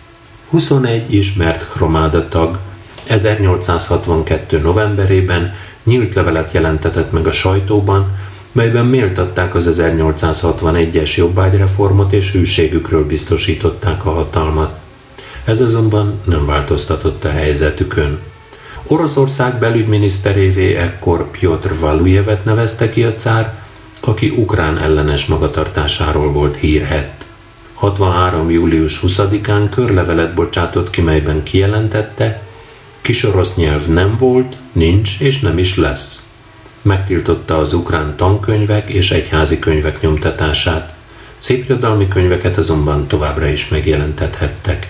[0.49, 2.59] 21 ismert chromáda tag
[3.03, 4.59] 1862.
[4.59, 5.53] novemberében
[5.83, 8.17] nyílt levelet jelentetett meg a sajtóban,
[8.51, 14.79] melyben méltatták az 1861-es jobbágyreformot és hűségükről biztosították a hatalmat.
[15.43, 18.19] Ez azonban nem változtatott a helyzetükön.
[18.87, 23.53] Oroszország belügyminiszterévé ekkor Piotr Valujevet nevezte ki a cár,
[23.99, 27.25] aki ukrán ellenes magatartásáról volt hírhett.
[27.73, 28.49] 63.
[28.49, 32.41] július 20-án körlevelet bocsátott ki, melyben kijelentette,
[33.03, 36.27] kisorosz nyelv nem volt, nincs és nem is lesz.
[36.81, 40.93] Megtiltotta az ukrán tankönyvek és egyházi könyvek nyomtatását.
[41.37, 44.87] Szépirodalmi könyveket azonban továbbra is megjelentethettek.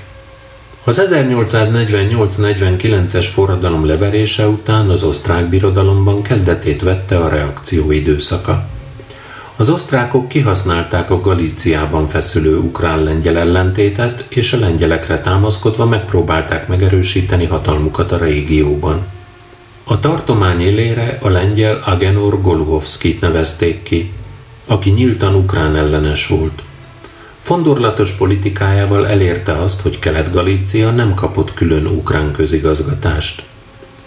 [0.83, 8.67] Az 1848-49-es forradalom leverése után az osztrák birodalomban kezdetét vette a reakció időszaka.
[9.55, 18.11] Az osztrákok kihasználták a Galíciában feszülő ukrán-lengyel ellentétet, és a lengyelekre támaszkodva megpróbálták megerősíteni hatalmukat
[18.11, 19.05] a régióban.
[19.83, 24.11] A tartomány élére a lengyel Agenor Goluhovskit nevezték ki,
[24.65, 26.61] aki nyíltan ukrán ellenes volt.
[27.41, 33.43] Fondorlatos politikájával elérte azt, hogy Kelet-Galícia nem kapott külön ukrán közigazgatást.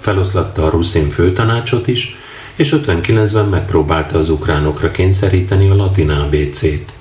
[0.00, 2.16] Feloszlatta a ruszin főtanácsot is,
[2.56, 6.92] és 59-ben megpróbálta az ukránokra kényszeríteni a latin ABC-t.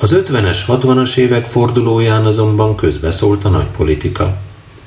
[0.00, 4.36] Az 50-es, 60-as évek fordulóján azonban közbeszólt a nagypolitika.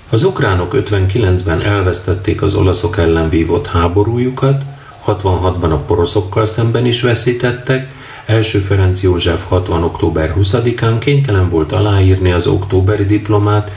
[0.10, 4.62] Az ukránok 59-ben elvesztették az olaszok ellen vívott háborújukat,
[5.08, 7.92] 66-ban a poroszokkal szemben is veszítettek,
[8.26, 9.84] első Ferenc József 60.
[9.84, 13.72] október 20-án kénytelen volt aláírni az októberi diplomát,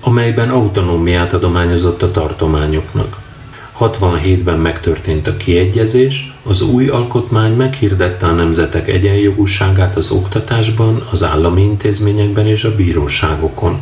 [0.00, 3.16] amelyben autonómiát adományozott a tartományoknak.
[3.80, 11.62] 67-ben megtörtént a kiegyezés, az új alkotmány meghirdette a nemzetek egyenjogúságát az oktatásban, az állami
[11.62, 13.78] intézményekben és a bíróságokon.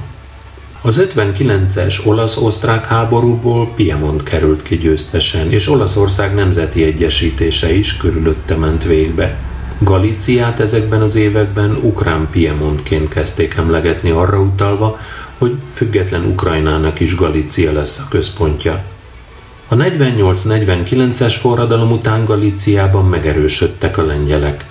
[0.81, 8.85] Az 59-es olasz-osztrák háborúból Piemont került ki győztesen, és Olaszország nemzeti egyesítése is körülötte ment
[8.85, 9.37] végbe.
[9.79, 15.01] Galíciát ezekben az években ukrán Piemontként kezdték emlegetni arra utalva,
[15.39, 18.85] hogy független Ukrajnának is Galícia lesz a központja.
[19.69, 24.65] A 48-49-es forradalom után Galíciában megerősödtek a lengyelek.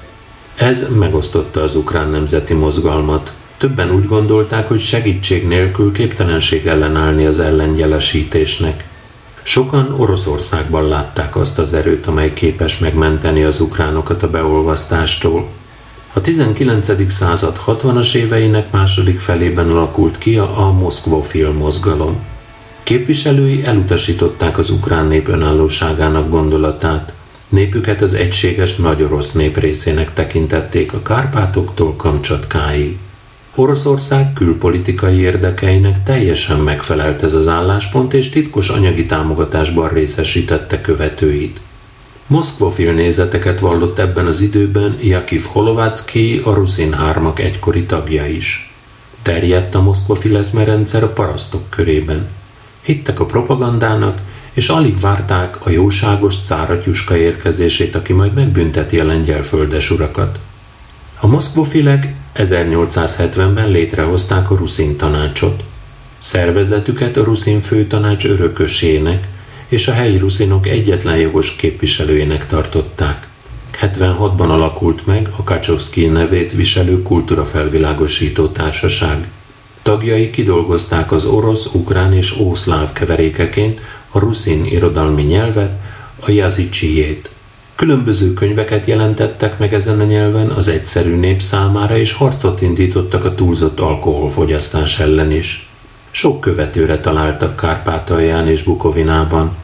[0.55, 3.33] Ez megosztotta az ukrán nemzeti mozgalmat.
[3.57, 8.83] Többen úgy gondolták, hogy segítség nélkül képtelenség ellenállni az ellengyelesítésnek.
[9.43, 15.47] Sokan Oroszországban látták azt az erőt, amely képes megmenteni az ukránokat a beolvasztástól.
[16.13, 17.11] A 19.
[17.11, 22.15] század 60-as éveinek második felében alakult ki a, a Moszkvofil mozgalom.
[22.85, 27.13] Képviselői elutasították az ukrán nép önállóságának gondolatát.
[27.49, 32.97] Népüket az egységes nagy orosz nép részének tekintették a Kárpátoktól Kamcsatkáig.
[33.55, 41.59] Oroszország külpolitikai érdekeinek teljesen megfelelt ez az álláspont, és titkos anyagi támogatásban részesítette követőit.
[42.27, 48.73] Moszkvofil nézeteket vallott ebben az időben Jakiv Holovacki, a Ruszin hármak egykori tagja is.
[49.21, 52.27] Terjedt a moszkvofil eszmerendszer a parasztok körében.
[52.85, 54.19] Hittek a propagandának,
[54.53, 60.39] és alig várták a jóságos cáratyuska érkezését, aki majd megbünteti a lengyel földesurakat.
[61.19, 65.63] A moszkvofilek 1870-ben létrehozták a Ruszin tanácsot.
[66.19, 69.27] Szervezetüket a Ruszin főtanács örökösének
[69.67, 73.27] és a helyi ruszinok egyetlen jogos képviselőjének tartották.
[73.81, 79.27] 76-ban alakult meg a Kacsovszki nevét viselő kultúrafelvilágosító társaság.
[79.85, 83.81] Tagjai kidolgozták az orosz, ukrán és ószláv keverékeként
[84.11, 85.79] a ruszin irodalmi nyelvet,
[86.19, 87.29] a jazicsijét.
[87.75, 93.35] Különböző könyveket jelentettek meg ezen a nyelven az egyszerű nép számára, és harcot indítottak a
[93.35, 95.69] túlzott alkoholfogyasztás ellen is.
[96.11, 99.55] Sok követőre találtak Kárpátalján és Bukovinában.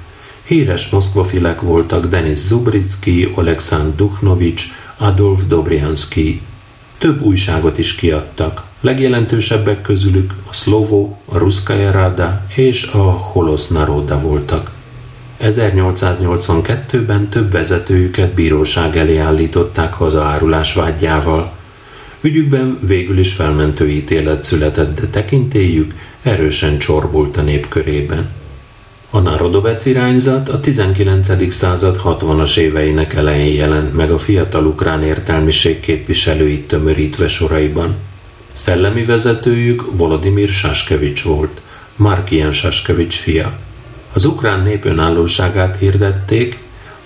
[0.44, 4.64] Híres moszkvafilek voltak Denis Zubricki, Oleksandr Dukhnovics,
[4.98, 6.42] Adolf Dobriansky.
[7.02, 8.64] Több újságot is kiadtak.
[8.82, 14.72] Legjelentősebbek közülük a Slovo, a Ruskaya Rada és a Holosz Naroda voltak.
[15.40, 21.52] 1882-ben több vezetőjüket bíróság elé állították hazaárulás vágyjával.
[22.22, 28.30] Ügyükben végül is felmentő ítélet született, de tekintélyük erősen csorbult a nép körében.
[29.14, 31.54] A Narodovec irányzat a 19.
[31.54, 37.96] század 60-as éveinek elején jelent meg a fiatal ukrán értelmiség képviselőit tömörítve soraiban.
[38.54, 41.62] Szellemi vezetőjük Volodymyr Saskevics volt,
[41.96, 43.58] Markian Saskevics fia.
[44.14, 46.58] Az ukrán nép önállóságát hirdették,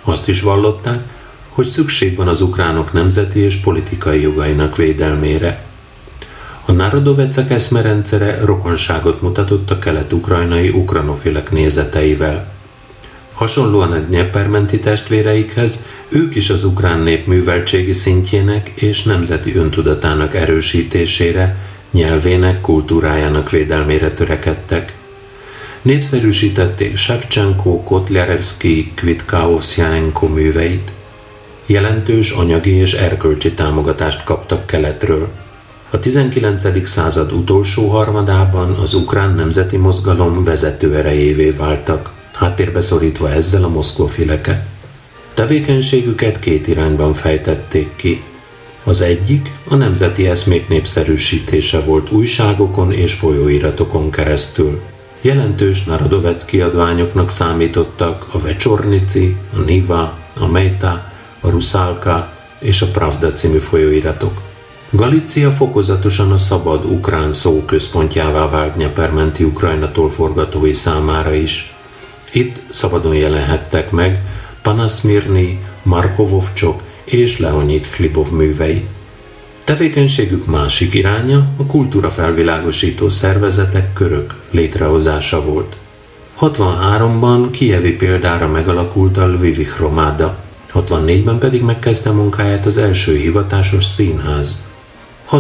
[0.02, 1.00] azt is vallották,
[1.50, 5.65] hogy szükség van az ukránok nemzeti és politikai jogainak védelmére.
[6.68, 12.54] A Narodovecek eszmerendszere rokonságot mutatott a kelet-ukrajnai ukranofilek nézeteivel.
[13.34, 21.58] Hasonlóan a Dnyepermenti testvéreikhez, ők is az ukrán nép műveltségi szintjének és nemzeti öntudatának erősítésére,
[21.92, 24.94] nyelvének, kultúrájának védelmére törekedtek.
[25.82, 30.92] Népszerűsítették Shevchenko, Kotlярevski, Kvitkaovszjánenko műveit.
[31.66, 35.45] Jelentős anyagi és erkölcsi támogatást kaptak keletről.
[35.96, 36.88] A 19.
[36.88, 44.66] század utolsó harmadában az ukrán nemzeti mozgalom vezető erejévé váltak, háttérbe szorítva ezzel a moszkvofileket.
[45.34, 48.24] Tevékenységüket két irányban fejtették ki.
[48.84, 54.82] Az egyik a nemzeti eszmék népszerűsítése volt újságokon és folyóiratokon keresztül.
[55.22, 63.34] Jelentős Narodovec kiadványoknak számítottak a Vecsornici, a Niva, a Mejta, a Ruszálka és a Pravda
[63.34, 64.54] című folyóiratok.
[64.96, 71.76] Galícia fokozatosan a szabad ukrán szó központjává vált Nyepermenti Ukrajnatól forgatói számára is.
[72.32, 74.22] Itt szabadon jelenhettek meg
[74.62, 78.86] Panasmirni, Markovovcsok és Leonid Klibov művei.
[79.64, 85.76] Tevékenységük másik iránya a kultúra felvilágosító szervezetek, körök létrehozása volt.
[86.42, 90.38] 63-ban Kievi példára megalakult a Lvivi Hromáda,
[90.74, 94.74] 64-ben pedig megkezdte munkáját az első hivatásos színház.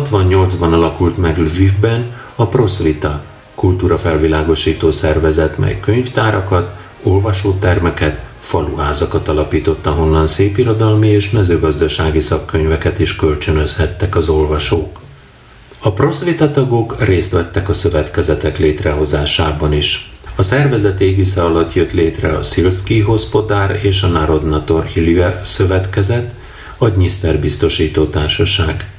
[0.03, 3.23] 68-ban alakult meg Lvivben a Prosvita,
[3.55, 14.15] kultúra felvilágosító szervezet, mely könyvtárakat, olvasótermeket, faluházakat alapított, ahonnan szépirodalmi és mezőgazdasági szakkönyveket is kölcsönözhettek
[14.15, 14.99] az olvasók.
[15.79, 20.11] A Prosvita tagok részt vettek a szövetkezetek létrehozásában is.
[20.35, 26.33] A szervezet égisze alatt jött létre a Szilszki Hospodár és a Narodnator Hilve szövetkezet,
[26.77, 28.94] a Dniszter biztosító társaság.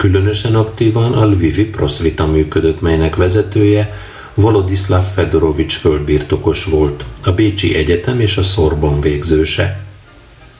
[0.00, 3.94] Különösen aktívan a Lvivi Prosvita működött, melynek vezetője
[4.34, 9.80] Volodislav Fedorovics földbirtokos volt, a Bécsi Egyetem és a Szorbon végzőse.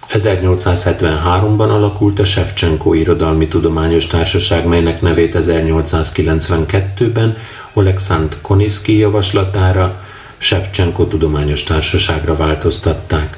[0.08, 7.36] 1873-ban alakult a Shevchenko Irodalmi Tudományos Társaság, melynek nevét 1892-ben
[7.72, 10.04] Oleksandr Koniszki javaslatára
[10.38, 13.36] Shevchenko Tudományos Társaságra változtatták.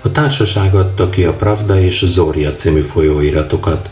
[0.00, 3.88] A társaság adta ki a Pravda és Zorja című folyóiratokat.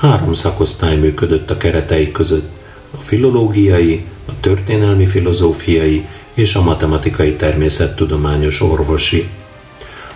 [0.00, 2.48] Három szakosztály működött a keretei között,
[2.90, 9.28] a filológiai, a történelmi filozófiai és a matematikai természettudományos orvosi.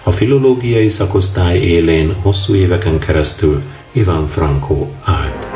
[0.03, 3.62] A filológiai szakosztály élén hosszú éveken keresztül
[3.93, 5.47] Ivan Franco állt.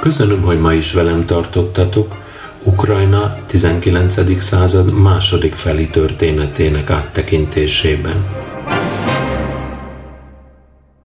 [0.00, 2.16] Köszönöm, hogy ma is velem tartottatok
[2.62, 4.42] Ukrajna 19.
[4.42, 8.24] század második feli történetének áttekintésében.